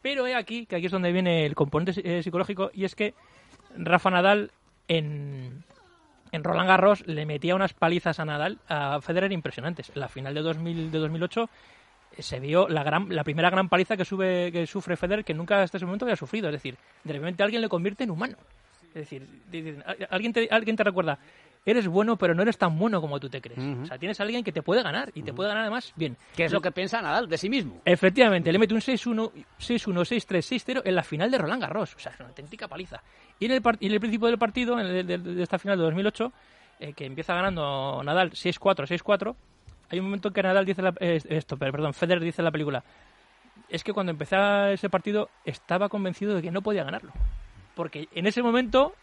Pero 0.00 0.26
he 0.26 0.34
aquí, 0.34 0.64
que 0.64 0.76
aquí 0.76 0.86
es 0.86 0.92
donde 0.92 1.12
viene 1.12 1.44
el 1.44 1.54
componente 1.54 2.00
eh, 2.02 2.22
psicológico, 2.22 2.70
y 2.72 2.84
es 2.84 2.94
que 2.94 3.12
Rafa 3.76 4.10
Nadal 4.10 4.50
en, 4.88 5.64
en 6.32 6.44
Roland 6.44 6.68
Garros 6.68 7.06
le 7.06 7.26
metía 7.26 7.54
unas 7.54 7.74
palizas 7.74 8.18
a 8.20 8.24
Nadal, 8.24 8.58
a 8.68 9.00
Federer 9.00 9.32
impresionantes. 9.32 9.90
La 9.94 10.08
final 10.08 10.34
de, 10.34 10.40
2000, 10.42 10.90
de 10.90 10.98
2008 10.98 11.48
eh, 12.16 12.22
se 12.22 12.40
vio 12.40 12.68
la, 12.68 12.82
gran, 12.82 13.14
la 13.14 13.24
primera 13.24 13.50
gran 13.50 13.68
paliza 13.68 13.96
que, 13.96 14.04
sube, 14.04 14.50
que 14.52 14.66
sufre 14.66 14.96
Federer 14.96 15.24
que 15.24 15.34
nunca 15.34 15.62
hasta 15.62 15.76
ese 15.76 15.86
momento 15.86 16.04
había 16.04 16.16
sufrido. 16.16 16.48
Es 16.48 16.52
decir, 16.54 16.76
de 17.04 17.12
repente 17.12 17.42
alguien 17.42 17.62
le 17.62 17.68
convierte 17.68 18.04
en 18.04 18.10
humano. 18.10 18.36
Es 18.88 18.94
decir, 18.94 19.26
dicen, 19.50 19.82
"Al- 19.86 20.08
alguien 20.10 20.32
te, 20.32 20.48
alguien 20.50 20.74
te 20.76 20.82
recuerda, 20.84 21.18
eres 21.70 21.86
bueno, 21.88 22.16
pero 22.16 22.34
no 22.34 22.42
eres 22.42 22.56
tan 22.58 22.78
bueno 22.78 23.00
como 23.00 23.18
tú 23.20 23.28
te 23.28 23.40
crees. 23.40 23.58
O 23.82 23.86
sea, 23.86 23.98
tienes 23.98 24.18
a 24.20 24.22
alguien 24.22 24.42
que 24.44 24.52
te 24.52 24.62
puede 24.62 24.82
ganar 24.82 25.10
y 25.14 25.22
te 25.22 25.32
puede 25.32 25.48
ganar 25.48 25.62
además 25.62 25.92
bien. 25.96 26.16
¿Qué 26.36 26.44
es 26.44 26.52
lo 26.52 26.60
que 26.60 26.70
piensa 26.72 27.00
Nadal 27.02 27.28
de 27.28 27.38
sí 27.38 27.48
mismo? 27.48 27.80
Efectivamente, 27.84 28.50
le 28.52 28.58
mete 28.58 28.74
un 28.74 28.80
6-1, 28.80 29.30
6-1, 29.58 30.04
6-3, 30.04 30.42
6-0 30.76 30.82
en 30.84 30.94
la 30.94 31.02
final 31.02 31.30
de 31.30 31.38
Roland 31.38 31.62
Garros. 31.62 31.94
O 31.94 31.98
sea, 31.98 32.12
es 32.12 32.20
una 32.20 32.28
auténtica 32.28 32.68
paliza. 32.68 33.02
Y 33.38 33.46
en 33.46 33.52
el, 33.52 33.62
y 33.80 33.86
en 33.86 33.92
el 33.92 34.00
principio 34.00 34.28
del 34.28 34.38
partido, 34.38 34.78
en 34.80 34.86
el- 34.86 35.06
de, 35.06 35.18
de 35.18 35.42
esta 35.42 35.58
final 35.58 35.76
de 35.78 35.84
2008, 35.84 36.32
eh, 36.80 36.92
que 36.92 37.04
empieza 37.06 37.34
ganando 37.34 38.02
Nadal 38.04 38.30
6-4, 38.32 38.86
6-4, 38.86 39.34
hay 39.90 39.98
un 39.98 40.04
momento 40.06 40.28
en 40.28 40.34
que 40.34 40.42
Nadal 40.42 40.64
dice 40.66 40.82
la- 40.82 40.94
eh, 41.00 41.20
esto, 41.28 41.56
perdón, 41.56 41.94
Federer 41.94 42.22
dice 42.22 42.40
en 42.42 42.44
la 42.44 42.50
película, 42.52 42.84
es 43.68 43.82
que 43.84 43.92
cuando 43.92 44.10
empezaba 44.12 44.70
ese 44.70 44.88
partido 44.88 45.28
estaba 45.44 45.88
convencido 45.88 46.34
de 46.34 46.42
que 46.42 46.50
no 46.50 46.62
podía 46.62 46.84
ganarlo. 46.84 47.12
Porque 47.74 48.08
en 48.14 48.26
ese 48.26 48.42
momento 48.42 48.94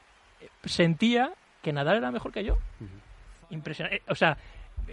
eh, 0.41 0.49
sentía 0.63 1.31
que 1.65 1.73
Nadal 1.73 1.97
era 1.97 2.11
mejor 2.11 2.31
que 2.31 2.43
yo. 2.45 2.57
Impresionante. 3.49 4.01
O 4.09 4.15
sea, 4.15 4.37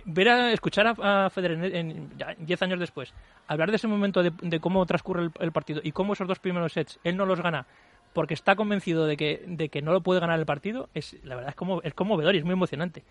ver 0.04 0.28
a, 0.28 0.52
escuchar 0.52 0.86
a, 0.86 1.26
a 1.26 1.30
Federer 1.30 1.62
en, 1.74 1.76
en- 1.90 2.18
ya 2.18 2.34
10 2.38 2.62
años 2.62 2.80
después, 2.80 3.12
hablar 3.46 3.70
de 3.70 3.76
ese 3.76 3.88
momento 3.88 4.22
de, 4.22 4.32
de 4.40 4.60
cómo 4.60 4.84
transcurre 4.86 5.22
el, 5.24 5.30
el 5.40 5.52
partido 5.52 5.80
y 5.84 5.92
cómo 5.92 6.12
esos 6.14 6.26
dos 6.28 6.38
primeros 6.38 6.72
sets 6.72 6.98
él 7.04 7.16
no 7.16 7.26
los 7.26 7.40
gana 7.40 7.66
porque 8.12 8.34
está 8.34 8.56
convencido 8.56 9.06
de 9.06 9.16
que, 9.16 9.42
de 9.46 9.68
que 9.70 9.80
no 9.80 9.92
lo 9.92 10.02
puede 10.02 10.20
ganar 10.20 10.38
el 10.38 10.44
partido, 10.44 10.88
es 10.92 11.16
la 11.24 11.34
verdad 11.34 11.50
es 11.50 11.56
como 11.56 11.80
es 11.82 11.94
conmovedor 11.94 12.34
y 12.34 12.38
es 12.38 12.44
muy 12.44 12.52
emocionante. 12.52 13.02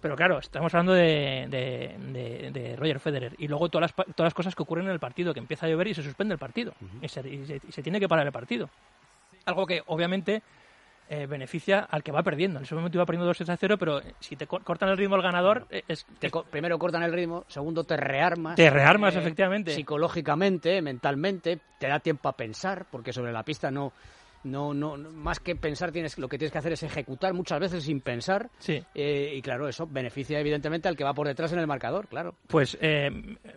Pero 0.00 0.14
claro, 0.14 0.38
estamos 0.38 0.72
hablando 0.74 0.92
de, 0.92 1.46
de, 1.48 1.96
de- 2.12 2.50
de 2.52 2.76
Roger 2.76 3.00
Federer 3.00 3.34
y 3.38 3.48
luego 3.48 3.68
todas 3.68 3.90
las, 3.96 4.06
todas 4.14 4.26
las 4.28 4.34
cosas 4.34 4.54
que 4.54 4.62
ocurren 4.62 4.86
en 4.86 4.92
el 4.92 5.00
partido, 5.00 5.32
que 5.34 5.40
empieza 5.40 5.66
a 5.66 5.68
llover 5.68 5.88
y 5.88 5.94
se 5.94 6.02
suspende 6.02 6.32
el 6.34 6.38
partido 6.38 6.74
y, 7.02 7.08
se, 7.08 7.28
y 7.28 7.44
se- 7.46 7.60
y 7.68 7.72
se 7.72 7.82
tiene 7.82 7.98
que 7.98 8.06
parar 8.08 8.24
el 8.26 8.32
partido. 8.32 8.68
Algo 9.46 9.66
que 9.66 9.82
obviamente 9.86 10.42
eh, 11.08 11.26
beneficia 11.26 11.80
al 11.80 12.02
que 12.02 12.12
va 12.12 12.22
perdiendo. 12.22 12.58
En 12.58 12.64
ese 12.64 12.74
momento 12.74 12.98
iba 12.98 13.06
perdiendo 13.06 13.26
2 13.26 13.48
a 13.48 13.56
0, 13.56 13.76
pero 13.78 14.00
eh, 14.00 14.14
si 14.20 14.36
te 14.36 14.46
co- 14.46 14.60
cortan 14.60 14.88
el 14.88 14.96
ritmo 14.98 15.14
al 15.14 15.22
ganador, 15.22 15.66
eh, 15.70 15.84
es, 15.88 16.04
Te 16.18 16.30
co- 16.30 16.44
primero 16.44 16.78
cortan 16.78 17.02
el 17.02 17.12
ritmo, 17.12 17.44
segundo 17.48 17.84
te 17.84 17.96
rearmas. 17.96 18.56
Te 18.56 18.70
rearmas, 18.70 19.14
efectivamente. 19.16 19.72
Psicológicamente, 19.72 20.80
mentalmente, 20.82 21.60
te 21.78 21.88
da 21.88 22.00
tiempo 22.00 22.28
a 22.28 22.36
pensar, 22.36 22.86
porque 22.90 23.12
sobre 23.12 23.32
la 23.32 23.44
pista 23.44 23.70
no, 23.70 23.92
no, 24.46 24.72
no, 24.72 24.96
no- 24.96 25.10
más 25.10 25.40
que 25.40 25.56
pensar 25.56 25.92
tienes, 25.92 26.16
lo 26.18 26.28
que 26.28 26.38
tienes 26.38 26.52
que 26.52 26.58
hacer 26.58 26.72
es 26.72 26.82
ejecutar 26.82 27.34
muchas 27.34 27.60
veces 27.60 27.84
sin 27.84 28.00
pensar. 28.00 28.48
Sí. 28.58 28.82
Eh, 28.94 29.34
y 29.36 29.42
claro, 29.42 29.68
eso 29.68 29.86
beneficia 29.86 30.38
evidentemente 30.40 30.88
al 30.88 30.96
que 30.96 31.04
va 31.04 31.12
por 31.14 31.26
detrás 31.26 31.52
en 31.52 31.58
el 31.58 31.66
marcador, 31.66 32.08
claro. 32.08 32.34
Pues 32.46 32.78
eh, 32.80 33.10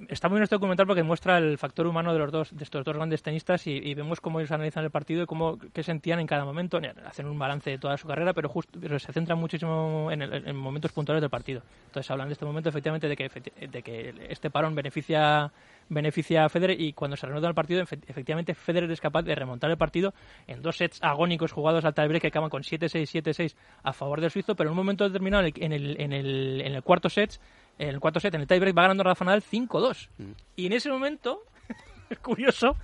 está 0.10 0.28
muy 0.30 0.36
bien 0.38 0.44
este 0.44 0.56
documental 0.56 0.88
porque 0.88 1.04
muestra 1.04 1.38
el 1.38 1.58
factor 1.58 1.88
humano 1.88 2.12
de 2.14 2.20
los 2.20 2.32
dos, 2.32 2.56
de 2.56 2.64
estos 2.64 2.84
dos 2.84 2.96
grandes 2.96 3.22
tenistas 3.24 3.66
y, 3.68 3.72
y 3.72 3.94
vemos 3.94 4.20
cómo 4.22 4.40
ellos 4.40 4.52
analizan 4.52 4.84
el 4.84 4.92
partido 4.92 5.24
y 5.24 5.26
cómo 5.26 5.58
qué 5.74 5.84
sentían 5.84 6.20
en 6.20 6.28
cada 6.28 6.46
momento. 6.46 6.80
Hacen 7.06 7.28
un 7.28 7.38
balance 7.40 7.70
de 7.70 7.78
toda 7.78 7.98
su 7.98 8.08
carrera, 8.08 8.34
pero 8.34 8.50
justo 8.50 8.80
pero 8.82 8.98
se 9.00 9.14
centran 9.14 9.38
muchísimo 9.40 10.10
en, 10.12 10.22
el- 10.22 10.48
en 10.48 10.56
momentos 10.56 10.92
puntuales 10.92 11.22
del 11.22 11.30
partido. 11.30 11.62
Entonces 11.88 12.10
hablan 12.12 12.28
de 12.30 12.34
este 12.34 12.46
momento 12.46 12.70
efectivamente 12.70 13.08
de 13.08 13.16
que 13.16 13.30
de 13.68 13.82
que 13.84 14.14
este 14.30 14.50
parón 14.50 14.76
beneficia 14.76 15.52
beneficia 15.90 16.46
a 16.46 16.50
Federer 16.50 16.80
y 16.80 16.94
cuando 16.94 17.18
se 17.18 17.26
reanuda 17.26 17.48
el 17.50 17.56
partido 17.56 17.82
efe- 17.84 18.00
efectivamente 18.08 18.54
Federer 18.54 18.90
es 18.92 19.02
capaz 19.02 19.24
de 19.24 19.36
remontar 19.36 19.70
el 19.72 19.78
partido 19.78 20.14
en 20.48 20.62
dos 20.62 20.78
sets 20.78 21.00
agónicos 21.02 21.52
jugados 21.52 21.84
al 21.84 21.94
tiebreak 21.94 22.22
que 22.22 22.28
acaban 22.28 22.50
con 22.50 22.62
7-6 22.64 23.24
7-6 23.24 23.56
a 23.84 23.92
favor 23.94 24.22
del 24.22 24.32
suizo, 24.32 24.56
pero 24.56 24.70
en 24.70 24.72
un 24.74 24.78
momento 24.78 25.04
determinado 25.04 25.44
en 25.46 25.72
el, 25.74 26.00
en 26.02 26.14
el, 26.14 26.62
en 26.62 26.74
el, 26.76 26.84
cuarto 26.84 27.10
set 27.10 27.40
en 27.80 27.90
el 27.90 28.00
cuarto 28.00 28.20
set, 28.20 28.34
en 28.36 28.42
el 28.42 28.48
tiebreak, 28.48 28.78
va 28.78 28.84
ganando 28.84 29.04
Rafa 29.04 29.26
Nadal 29.26 29.42
5-2. 29.42 30.10
Y 30.56 30.66
en 30.68 30.74
ese 30.74 30.90
momento, 30.90 31.44
es 32.10 32.20
curioso, 32.20 32.76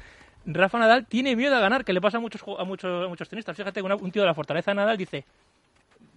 Rafa 0.45 0.79
Nadal 0.79 1.05
tiene 1.05 1.35
miedo 1.35 1.55
a 1.55 1.59
ganar, 1.59 1.83
que 1.83 1.91
le 1.91 1.99
pasa 1.99 2.17
a 2.17 2.21
muchos, 2.21 2.41
a 2.57 2.63
muchos, 2.63 3.05
a 3.05 3.09
muchos 3.09 3.27
tenistas. 3.27 3.57
Fíjate, 3.57 3.81
una- 3.81 3.95
un 3.95 4.11
tío 4.11 4.21
de 4.21 4.27
la 4.27 4.33
fortaleza 4.33 4.71
de 4.71 4.75
Nadal 4.75 4.95
dice, 4.97 5.25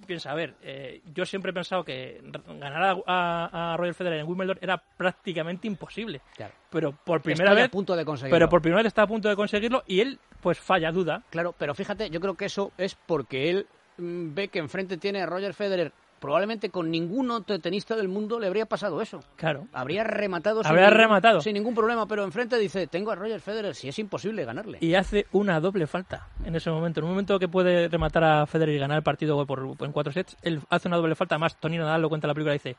piensa, 0.08 0.32
a 0.32 0.34
ver, 0.34 0.54
eh, 0.62 1.00
yo 1.14 1.24
siempre 1.24 1.50
he 1.50 1.54
pensado 1.54 1.84
que 1.84 2.20
ganar 2.58 2.82
a, 2.82 2.96
a- 3.06 3.74
a 3.74 3.76
Roger 3.76 3.94
Federer 3.94 4.18
en 4.20 4.26
Wimbledon 4.26 4.58
era 4.60 4.82
prácticamente 4.96 5.68
imposible. 5.68 6.20
Claro. 6.34 6.52
Pero 6.70 6.90
por 6.92 7.22
primera 7.22 7.50
Estoy 7.50 7.60
a 7.60 7.62
vez... 7.64 7.70
punto 7.70 7.94
de 7.94 8.04
conseguirlo. 8.04 8.34
Pero 8.34 8.48
por 8.48 8.60
primera 8.62 8.78
vez 8.82 8.86
está 8.88 9.02
a 9.02 9.06
punto 9.06 9.28
de 9.28 9.36
conseguirlo 9.36 9.84
y 9.86 10.00
él, 10.00 10.18
pues 10.40 10.58
falla, 10.58 10.90
duda. 10.90 11.22
Claro, 11.30 11.54
pero 11.56 11.74
fíjate, 11.74 12.10
yo 12.10 12.20
creo 12.20 12.34
que 12.34 12.46
eso 12.46 12.72
es 12.78 12.96
porque 13.06 13.50
él 13.50 13.66
mm, 13.98 14.34
ve 14.34 14.48
que 14.48 14.58
enfrente 14.58 14.96
tiene 14.96 15.22
a 15.22 15.26
Roger 15.26 15.54
Federer. 15.54 15.92
Probablemente 16.20 16.70
con 16.70 16.90
ningún 16.90 17.30
otro 17.30 17.58
tenista 17.58 17.94
del 17.96 18.08
mundo 18.08 18.38
le 18.40 18.46
habría 18.48 18.66
pasado 18.66 19.00
eso. 19.00 19.20
Claro. 19.36 19.66
Habría 19.72 20.04
rematado, 20.04 20.62
sin 20.62 20.70
Habría 20.70 20.86
ningún- 20.88 20.98
rematado. 20.98 21.40
sin 21.40 21.54
ningún 21.54 21.74
problema, 21.74 22.06
pero 22.06 22.24
enfrente 22.24 22.58
dice, 22.58 22.86
tengo 22.86 23.10
a 23.10 23.14
Roger 23.14 23.40
Federer, 23.40 23.74
si 23.74 23.88
es 23.88 23.98
imposible 23.98 24.44
ganarle. 24.44 24.78
y 24.80 24.94
hace 24.94 25.26
una 25.32 25.60
doble 25.60 25.86
falta 25.86 26.28
en 26.44 26.54
ese 26.56 26.70
momento. 26.70 27.00
En 27.00 27.04
un 27.04 27.10
momento 27.10 27.38
que 27.38 27.48
puede 27.48 27.88
rematar 27.88 28.24
a 28.24 28.46
Federer 28.46 28.74
y 28.74 28.78
ganar 28.78 28.96
el 28.98 29.02
partido 29.02 29.46
por, 29.46 29.76
en 29.80 29.92
cuatro 29.92 30.12
sets, 30.12 30.36
él 30.42 30.60
hace 30.70 30.88
una 30.88 30.96
doble 30.96 31.14
falta. 31.14 31.36
Además, 31.36 31.56
Tony 31.60 31.78
Nadal 31.78 32.02
lo 32.02 32.08
cuenta 32.08 32.26
en 32.26 32.28
la 32.28 32.34
película, 32.34 32.52
dice, 32.52 32.76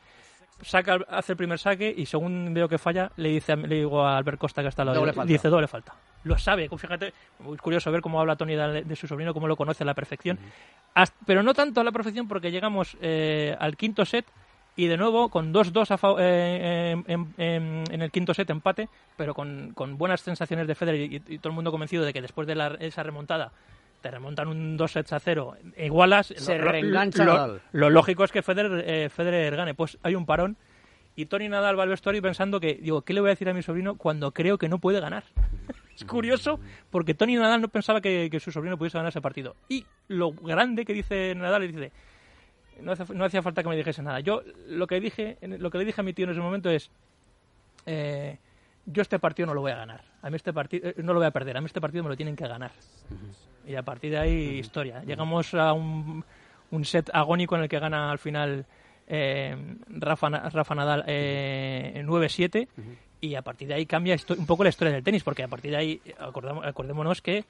saca, 0.62 0.98
hace 1.10 1.34
el 1.34 1.38
primer 1.38 1.58
saque 1.60 1.94
y 1.96 2.06
según 2.06 2.54
veo 2.54 2.68
que 2.68 2.78
falla, 2.78 3.12
le 3.16 3.30
dice 3.30 3.56
le 3.56 3.76
digo 3.76 4.04
a 4.06 4.18
Albert 4.18 4.38
Costa 4.40 4.62
que 4.62 4.68
está 4.68 4.82
al 4.82 4.88
lado, 4.88 5.00
Doble 5.00 5.14
falta. 5.14 5.32
dice 5.32 5.48
doble 5.48 5.68
falta. 5.68 5.94
Lo 6.24 6.38
sabe, 6.38 6.68
fíjate, 6.70 7.14
muy 7.40 7.58
curioso 7.58 7.92
ver 7.92 8.02
cómo 8.02 8.20
habla 8.20 8.36
Tony 8.36 8.56
de, 8.56 8.84
de 8.84 8.96
su 8.96 9.08
sobrino, 9.08 9.34
cómo 9.34 9.48
lo 9.48 9.56
conoce 9.56 9.84
a 9.84 9.86
la 9.86 9.94
perfección. 9.94 10.38
Hasta- 10.94 11.18
pero 11.26 11.44
no 11.44 11.54
tanto 11.54 11.80
a 11.80 11.84
la 11.84 11.92
perfección 11.92 12.28
porque 12.28 12.52
llegamos 12.52 12.98
eh, 13.02 13.56
al 13.60 13.78
quinto 13.78 14.06
set 14.06 14.26
y 14.76 14.88
de 14.88 14.98
nuevo 14.98 15.30
con 15.30 15.54
2-2 15.54 15.92
a 15.92 15.98
fa- 15.98 16.16
eh, 16.20 16.92
en, 16.92 17.04
en- 17.08 17.34
en- 17.38 17.84
en 17.92 18.02
el 18.02 18.12
quinto 18.12 18.34
set 18.34 18.50
empate, 18.50 18.90
pero 19.18 19.34
con, 19.34 19.72
con 19.74 19.98
buenas 19.98 20.22
sensaciones 20.22 20.68
de 20.68 20.76
Federer 20.76 21.02
y, 21.02 21.16
y 21.28 21.38
todo 21.40 21.50
el 21.50 21.56
mundo 21.56 21.72
convencido 21.72 22.04
de 22.04 22.12
que 22.14 22.22
después 22.22 22.48
de 22.48 22.56
la- 22.56 22.76
esa 22.80 23.04
remontada 23.04 23.52
te 24.02 24.10
remontan 24.12 24.48
un 24.48 24.78
2 24.78 24.92
sets 24.92 25.12
a 25.14 25.20
0, 25.20 25.56
igualas, 25.78 26.28
Se 26.28 26.58
reengancha 26.72 27.26
lo, 27.26 27.60
lo 27.74 27.90
lógico 27.90 28.24
es 28.24 28.32
que 28.32 28.42
Federer, 28.42 28.84
eh, 28.88 29.10
Federer 29.10 29.56
gane. 29.58 29.74
Pues 29.74 29.98
hay 30.04 30.16
un 30.16 30.26
parón 30.26 30.56
y 31.18 31.26
Tony 31.26 31.50
Nadal 31.50 31.78
va 31.78 31.84
al 31.84 31.90
vestuario 31.90 32.22
pensando 32.22 32.62
que, 32.62 32.76
digo, 32.76 33.02
¿qué 33.02 33.14
le 33.14 33.20
voy 33.20 33.30
a 33.30 33.32
decir 33.32 33.50
a 33.50 33.54
mi 33.54 33.62
sobrino 33.62 33.96
cuando 33.98 34.32
creo 34.32 34.58
que 34.58 34.70
no 34.70 34.80
puede 34.80 35.02
ganar? 35.02 35.24
Es 36.00 36.06
curioso 36.06 36.60
porque 36.90 37.14
Tony 37.14 37.36
Nadal 37.36 37.62
no 37.62 37.68
pensaba 37.68 38.02
que, 38.02 38.30
su 38.40 38.52
sobrino 38.52 38.78
pudiese 38.78 38.98
ganar 38.98 39.10
ese 39.10 39.22
partido. 39.22 39.56
Y 39.68 39.86
lo 40.08 40.32
grande 40.32 40.86
que 40.86 40.94
dice 40.94 41.34
Nadal, 41.36 41.62
le 41.62 41.68
dice, 41.68 41.92
no, 42.82 42.92
hace- 42.94 43.14
no 43.14 43.26
hacía 43.26 43.42
falta 43.42 43.62
que 43.64 43.70
me 43.70 43.76
dijese 43.78 44.02
nada. 44.02 44.20
Yo 44.22 44.42
lo 44.68 44.88
que 44.88 45.00
dije, 45.00 45.38
lo 45.42 45.70
que 45.70 45.78
le 45.80 45.86
dije 45.86 46.02
a 46.02 46.04
mi 46.04 46.14
tío 46.14 46.26
en 46.26 46.32
ese 46.32 46.40
momento 46.42 46.70
es, 46.70 46.90
eh, 47.86 48.38
yo 48.86 49.02
este 49.02 49.20
partido 49.20 49.48
no 49.48 49.54
lo 49.54 49.62
voy 49.62 49.72
a 49.72 49.76
ganar. 49.78 50.04
A 50.22 50.30
mí 50.30 50.36
este 50.36 50.54
partido 50.54 50.92
no 50.98 51.14
lo 51.14 51.20
voy 51.20 51.28
a 51.28 51.32
perder. 51.32 51.58
A 51.58 51.62
mí 51.62 51.66
este 51.66 51.82
partido 51.82 52.04
me 52.04 52.10
lo 52.10 52.16
tienen 52.18 52.36
que 52.36 52.48
ganar. 52.48 52.72
Y 53.68 53.76
a 53.76 53.84
partir 53.84 54.12
de 54.12 54.18
ahí 54.18 54.60
historia. 54.60 55.04
Llegamos 55.04 55.54
a 55.54 55.74
un, 55.74 56.24
un 56.72 56.86
set 56.86 57.10
agónico 57.14 57.56
en 57.56 57.64
el 57.64 57.70
que 57.70 57.80
gana 57.80 58.10
al 58.12 58.18
final 58.20 58.66
eh, 59.08 59.56
Rafa, 59.90 60.30
Rafa 60.30 60.76
Nadal 60.76 61.04
eh, 61.08 62.02
9-7 62.06 62.68
y 63.22 63.36
a 63.36 63.42
partir 63.42 63.68
de 63.68 63.74
ahí 63.76 63.86
cambia 63.86 64.16
un 64.38 64.46
poco 64.46 64.64
la 64.64 64.70
historia 64.70 64.94
del 64.94 65.04
tenis 65.04 65.24
porque 65.24 65.44
a 65.44 65.48
partir 65.48 65.72
de 65.72 65.78
ahí 65.78 66.02
acordémonos 66.64 67.22
que 67.22 67.44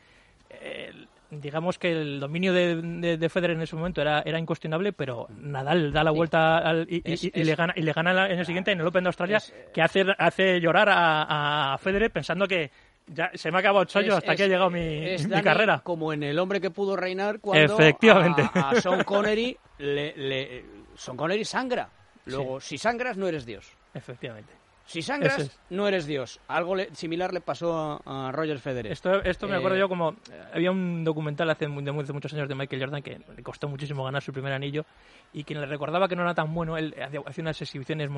eh, 0.50 0.92
digamos 1.32 1.78
que 1.78 1.92
el 1.92 2.20
dominio 2.20 2.54
de, 2.54 2.76
de, 2.82 3.18
de 3.18 3.30
Federer 3.30 3.56
en 3.56 3.62
ese 3.62 3.76
momento 3.76 4.02
era, 4.02 4.22
era 4.26 4.40
incuestionable, 4.40 4.94
pero 4.94 5.28
Nadal 5.30 5.94
da 5.94 6.04
la 6.04 6.10
vuelta 6.12 6.58
al- 6.58 6.88
y, 6.90 6.98
y- 7.06 7.14
Es- 7.14 7.24
y 7.24 7.32
es- 7.34 7.46
le 7.46 7.56
gana 7.56 7.74
y 7.76 7.82
le 7.84 7.94
gana 7.94 8.14
la- 8.14 8.32
en 8.32 8.40
el 8.40 8.46
siguiente 8.48 8.72
en 8.72 8.80
el 8.80 8.88
Open 8.88 9.04
de 9.04 9.10
Australia 9.10 9.38
es- 9.38 9.54
que 9.74 9.82
hace 9.82 10.04
hace 10.18 10.60
llorar 10.60 10.90
a, 10.90 11.74
a 11.74 11.78
Federer 11.78 12.10
pensando 12.12 12.48
que 12.48 12.72
ya 13.06 13.30
se 13.36 13.52
me 13.52 13.58
ha 13.58 13.60
acabado 13.60 13.82
el 13.84 13.88
chollo 13.88 14.16
hasta 14.18 14.36
que 14.36 14.44
ha 14.44 14.48
llegado 14.48 14.70
mi, 14.70 15.16
carrera. 15.44 15.82
Como 15.84 16.14
en 16.14 16.24
El 16.24 16.38
hombre 16.40 16.60
que 16.62 16.70
pudo 16.72 16.96
reinar 16.96 17.40
cuando 17.40 17.74
Efectivamente. 17.76 18.42
a, 18.54 18.70
a 18.72 18.76
Sean 18.82 19.04
Connery 19.04 19.56
le, 19.80 20.16
le- 20.16 20.66
Sean 20.96 21.16
Connery 21.18 21.46
sangra. 21.46 21.90
Luego, 22.26 22.60
si 22.60 22.78
sangras 22.78 23.18
no 23.18 23.28
eres 23.28 23.46
Dios. 23.46 23.72
Efectivamente. 23.94 24.54
Si 24.92 25.02
sangras 25.04 25.38
es. 25.40 25.60
no 25.70 25.88
eres 25.88 26.06
Dios. 26.08 26.40
Algo 26.48 26.76
le- 26.76 26.94
similar 26.96 27.32
le 27.34 27.42
pasó 27.42 28.02
a, 28.06 28.28
a 28.28 28.32
Roger 28.32 28.58
Federer. 28.60 28.92
Esto, 28.92 29.22
esto 29.24 29.48
me 29.48 29.56
acuerdo 29.56 29.76
Eh, 29.78 29.80
yo 29.80 29.88
como... 29.88 30.16
Había 30.54 30.72
un 30.72 31.04
documental 31.04 31.50
hace, 31.50 31.68
de 31.68 32.02
hace 32.02 32.14
muchos 32.14 32.34
años 32.34 32.50
de 32.50 32.56
Michael 32.56 32.82
Jordan 32.82 33.02
que 33.04 33.20
le 33.36 33.44
costó 33.44 33.68
muchísimo 33.68 34.04
ganar 34.04 34.22
su 34.24 34.34
primer 34.34 34.52
anillo 34.52 34.86
y 35.32 35.44
quien 35.44 35.62
le 35.62 35.68
recordaba 35.68 36.08
que 36.08 36.16
no 36.16 36.24
era 36.24 36.34
tan 36.34 36.54
bueno, 36.54 36.76
él 36.76 36.96
hacía 37.02 37.42
unas 37.44 37.62
exhibiciones 37.62 38.10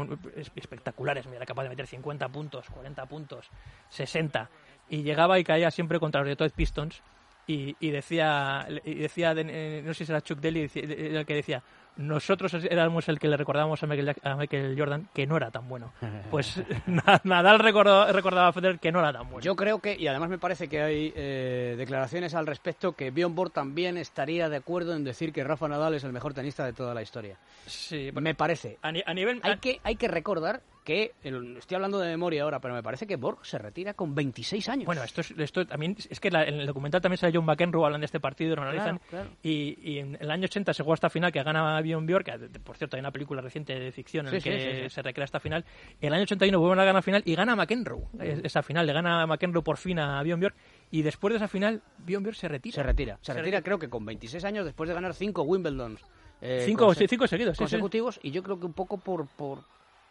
espectaculares, 0.55 1.25
era 1.27 1.45
capaz 1.45 1.63
de 1.63 1.69
meter 1.69 1.87
50 1.87 2.29
puntos, 2.29 2.67
40 2.69 3.05
puntos, 3.05 3.49
60 3.89 4.49
y 4.89 5.03
llegaba 5.03 5.39
y 5.39 5.43
caía 5.43 5.71
siempre 5.71 5.99
contra 5.99 6.21
los 6.21 6.29
Detroit 6.29 6.53
Pistons 6.53 7.01
y, 7.47 7.75
y 7.79 7.89
decía, 7.91 8.67
y 8.85 8.95
decía 8.95 9.33
de- 9.33 9.79
eh, 9.79 9.81
no 9.83 9.93
sé 9.93 10.05
si 10.05 10.11
era 10.11 10.21
Chuck 10.21 10.39
Daly 10.39 10.69
el 10.73 11.25
que 11.25 11.35
decía 11.35 11.61
nosotros 12.01 12.53
éramos 12.53 13.07
el 13.09 13.19
que 13.19 13.27
le 13.27 13.37
recordábamos 13.37 13.81
a 13.83 13.87
Michael, 13.87 14.15
a 14.23 14.35
Michael 14.35 14.75
Jordan 14.77 15.07
que 15.13 15.25
no 15.27 15.37
era 15.37 15.51
tan 15.51 15.67
bueno. 15.67 15.91
Pues 16.31 16.61
Nadal 17.23 17.59
recordó- 17.59 18.11
recordaba 18.11 18.47
a 18.47 18.53
Federer 18.53 18.79
que 18.79 18.91
no 18.91 18.99
era 18.99 19.11
tan 19.13 19.23
bueno. 19.29 19.41
Yo 19.41 19.55
creo 19.55 19.79
que, 19.79 19.95
y 19.97 20.07
además 20.07 20.29
me 20.29 20.37
parece 20.37 20.67
que 20.67 20.81
hay 20.81 21.13
eh, 21.15 21.75
declaraciones 21.77 22.33
al 22.35 22.47
respecto, 22.47 22.93
que 22.93 23.11
Bjorn 23.11 23.35
Borg 23.35 23.51
también 23.51 23.97
estaría 23.97 24.49
de 24.49 24.57
acuerdo 24.57 24.95
en 24.95 25.03
decir 25.03 25.33
que 25.33 25.43
Rafa 25.43 25.67
Nadal 25.67 25.93
es 25.95 26.03
el 26.03 26.13
mejor 26.13 26.33
tenista 26.33 26.65
de 26.65 26.73
toda 26.73 26.93
la 26.93 27.01
historia. 27.01 27.37
Sí, 27.65 28.11
Me 28.13 28.33
parece. 28.35 28.77
A, 28.81 28.91
ni- 28.91 29.03
a 29.05 29.13
nivel... 29.13 29.39
Hay 29.43 29.57
que, 29.57 29.79
hay 29.83 29.95
que 29.95 30.07
recordar 30.07 30.61
que, 30.85 31.11
el- 31.23 31.57
estoy 31.57 31.75
hablando 31.75 31.99
de 31.99 32.09
memoria 32.09 32.41
ahora, 32.43 32.59
pero 32.59 32.73
me 32.73 32.81
parece 32.81 33.05
que 33.05 33.15
Borg 33.15 33.45
se 33.45 33.57
retira 33.59 33.93
con 33.93 34.15
26 34.15 34.67
años. 34.69 34.85
Bueno, 34.85 35.03
esto 35.03 35.21
es, 35.21 35.31
esto 35.37 35.65
también 35.67 35.95
es 36.09 36.19
que 36.19 36.31
la- 36.31 36.43
en 36.43 36.55
el 36.61 36.65
documental 36.65 37.01
también 37.01 37.17
sale 37.17 37.33
John 37.35 37.45
McEnroe 37.45 37.85
hablando 37.85 38.01
de 38.03 38.05
este 38.05 38.19
partido, 38.19 38.55
lo 38.55 38.63
analizan. 38.63 38.99
claro. 39.09 39.29
Y, 39.43 39.77
y 39.83 39.99
en 39.99 40.17
el 40.19 40.31
año 40.31 40.45
80 40.45 40.73
se 40.73 40.81
jugó 40.83 40.93
esta 40.95 41.09
final 41.09 41.31
que 41.31 41.43
gana 41.43 41.79
Bjorn 41.81 41.90
Björk, 41.99 42.25
que 42.51 42.59
por 42.59 42.77
cierto 42.77 42.95
hay 42.95 42.99
una 43.01 43.11
película 43.11 43.41
reciente 43.41 43.77
de 43.79 43.91
ficción 43.91 44.25
en 44.27 44.31
Sí, 44.41 44.49
la 44.49 44.55
que 44.57 44.73
sí, 44.75 44.83
sí. 44.83 44.89
se 44.89 45.01
recrea 45.01 45.25
esta 45.25 45.39
final. 45.39 45.65
El 45.99 46.13
año 46.13 46.23
81 46.23 46.59
vuelven 46.59 46.79
a 46.79 46.85
ganar 46.85 47.03
final 47.03 47.21
y 47.25 47.35
gana 47.35 47.55
McEnroe 47.55 48.03
es- 48.19 48.39
esa 48.43 48.63
final, 48.63 48.85
le 48.87 48.93
gana 48.93 49.25
McEnroe 49.27 49.61
por 49.63 49.77
fin 49.77 49.99
a 49.99 50.21
Bjorn 50.23 50.39
Björk 50.39 50.55
y 50.91 51.01
después 51.01 51.31
de 51.33 51.37
esa 51.37 51.47
final 51.47 51.81
Bjorn 51.99 52.23
Björk 52.23 52.37
se 52.37 52.47
retira. 52.47 52.75
se 52.75 52.83
retira. 52.83 53.17
Se, 53.21 53.25
Se 53.25 53.33
retira, 53.33 53.43
retira. 53.57 53.61
creo 53.63 53.79
que 53.79 53.89
con 53.89 54.05
26 54.05 54.43
años 54.45 54.65
después 54.65 54.87
de 54.87 54.93
ganar 54.95 55.13
5 55.13 55.43
Wimbledons. 55.43 56.01
eh, 56.41 56.63
Cinco, 56.65 56.87
conse- 56.87 56.97
sí, 56.99 57.07
cinco 57.07 57.27
seguidos, 57.27 57.55
consecutivos 57.57 58.19
y 58.23 58.31
yo 58.31 58.41
creo 58.41 58.59
que 58.59 58.65
un 58.65 58.73
poco 58.73 58.97
por, 58.97 59.27
por 59.27 59.59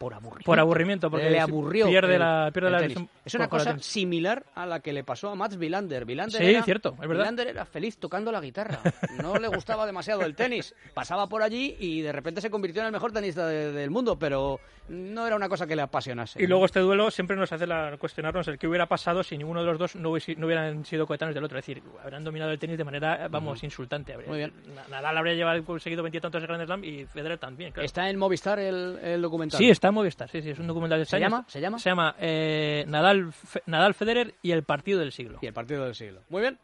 por 0.00 0.14
aburrimiento. 0.14 0.47
Por 0.47 0.59
aburrimiento, 0.59 1.11
porque 1.11 1.26
le 1.28 1.33
se 1.37 1.40
aburrió. 1.40 1.87
pierde 1.87 2.14
el- 2.14 2.21
la- 2.21 2.50
pierde 2.54 2.71
la 2.71 2.80
visión 2.80 3.07
Es 3.23 3.35
una 3.35 3.49
cosa 3.49 3.78
similar 3.80 4.47
a 4.54 4.64
la 4.64 4.80
que 4.80 4.95
le 4.95 5.04
pasó 5.04 5.28
a 5.28 5.35
Mats 5.35 5.59
Wilander. 5.59 6.07
Wilander 6.07 6.40
Sí, 6.40 6.50
era, 6.50 6.62
cierto, 6.62 6.95
es 6.95 7.00
verdad. 7.07 7.25
Wilander 7.25 7.49
era 7.49 7.66
feliz 7.66 7.99
tocando 7.99 8.33
la 8.33 8.40
guitarra. 8.40 8.80
No 9.23 9.37
le 9.37 9.49
gustaba 9.49 9.85
demasiado 9.85 10.23
el 10.23 10.35
tenis. 10.35 10.75
Pasaba 10.95 11.26
por 11.26 11.42
allí 11.42 11.76
y 11.78 12.00
de 12.00 12.12
repente 12.12 12.40
se 12.40 12.49
convirtió 12.49 12.80
en 12.80 12.87
el 12.87 12.92
mejor 12.92 13.12
tenista 13.12 13.47
de- 13.47 13.73
del 13.73 13.90
mundo, 13.90 14.19
pero 14.19 14.59
no 14.88 15.26
era 15.26 15.37
una 15.37 15.50
cosa 15.50 15.66
que 15.66 15.76
le 15.76 15.83
apasionase. 15.83 16.42
Y 16.42 16.47
luego 16.47 16.64
este 16.64 16.80
duelo 16.80 17.11
siempre 17.11 17.37
nos 17.37 17.52
hace 17.52 17.66
la, 17.66 17.97
cuestionarnos 17.99 18.49
el 18.49 18.59
qué 18.59 18.66
hubiera 18.66 18.87
pasado 18.87 19.23
si 19.23 19.37
ninguno 19.37 19.61
de 19.61 19.66
los 19.66 19.78
dos 19.78 19.97
no, 19.97 20.09
hubiese- 20.12 20.35
no 20.35 20.47
hubieran 20.47 20.83
sido 20.87 21.07
coetáneos 21.07 21.35
del 21.35 21.45
otro. 21.45 21.59
Es 21.59 21.66
decir, 21.66 21.83
habrán 22.02 22.25
dominado 22.25 22.50
el 22.52 22.59
tenis 22.59 22.78
de 22.78 22.85
manera, 22.85 23.28
vamos, 23.30 23.62
insultante. 23.62 24.14
Habría- 24.14 24.28
Muy 24.30 24.38
bien. 24.38 24.52
Na- 24.75 24.88
Nadal 24.88 25.19
habría 25.19 25.35
llevado 25.35 25.62
conseguido 25.64 26.02
veintitantos 26.02 26.42
Grand 26.42 26.64
Slam 26.64 26.83
y 26.85 27.04
Federer 27.04 27.37
también, 27.37 27.71
claro. 27.73 27.85
Está 27.85 28.09
en 28.09 28.19
Movistar 28.19 28.59
el, 28.59 28.99
el 29.02 29.21
documental. 29.21 29.59
Sí, 29.59 29.69
está 29.69 29.89
en 29.90 29.94
Movistar, 29.94 30.28
sí, 30.28 30.40
sí, 30.42 30.50
es 30.50 30.59
un 30.59 30.66
documental 30.66 30.99
de 30.99 31.04
¿Se 31.06 31.20
llama? 31.20 31.44
¿Se 31.49 31.61
llama? 31.61 31.78
Se 31.78 31.90
llama 31.90 32.14
eh, 32.18 32.85
Nadal, 32.88 33.32
Fe- 33.32 33.62
Nadal 33.66 33.94
Federer 33.94 34.35
y 34.42 34.50
el 34.52 34.62
partido 34.64 34.99
del 35.00 35.12
siglo. 35.12 35.38
Y 35.42 35.47
el 35.47 35.52
partido 35.52 35.85
del 35.85 35.94
siglo. 35.94 36.23
Muy 36.28 36.40
bien. 36.42 36.59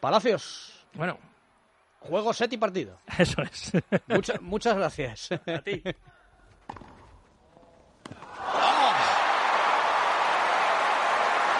Palacios. 0.00 0.84
Bueno, 0.94 1.18
Juego, 2.00 2.32
set 2.32 2.52
y 2.52 2.56
partido. 2.56 2.98
eso 3.18 3.42
es. 3.42 3.72
Mucha- 4.06 4.38
muchas 4.40 4.76
gracias. 4.76 5.30
A 5.46 5.58
ti. 5.62 5.82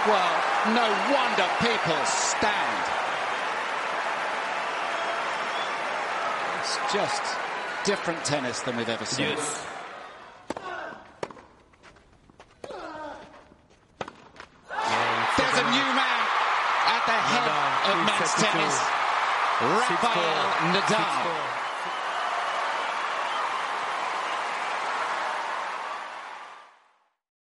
Well, 0.07 0.37
no 0.73 0.87
wonder 1.13 1.49
people 1.61 2.01
stand. 2.07 2.85
It's 6.61 6.79
just 6.95 7.23
different 7.85 8.25
tennis 8.25 8.61
than 8.63 8.77
we've 8.77 8.89
ever 8.89 9.05
seen. 9.05 9.27
There's 9.37 9.67
by 20.01 20.15
Nadal. 20.73 21.58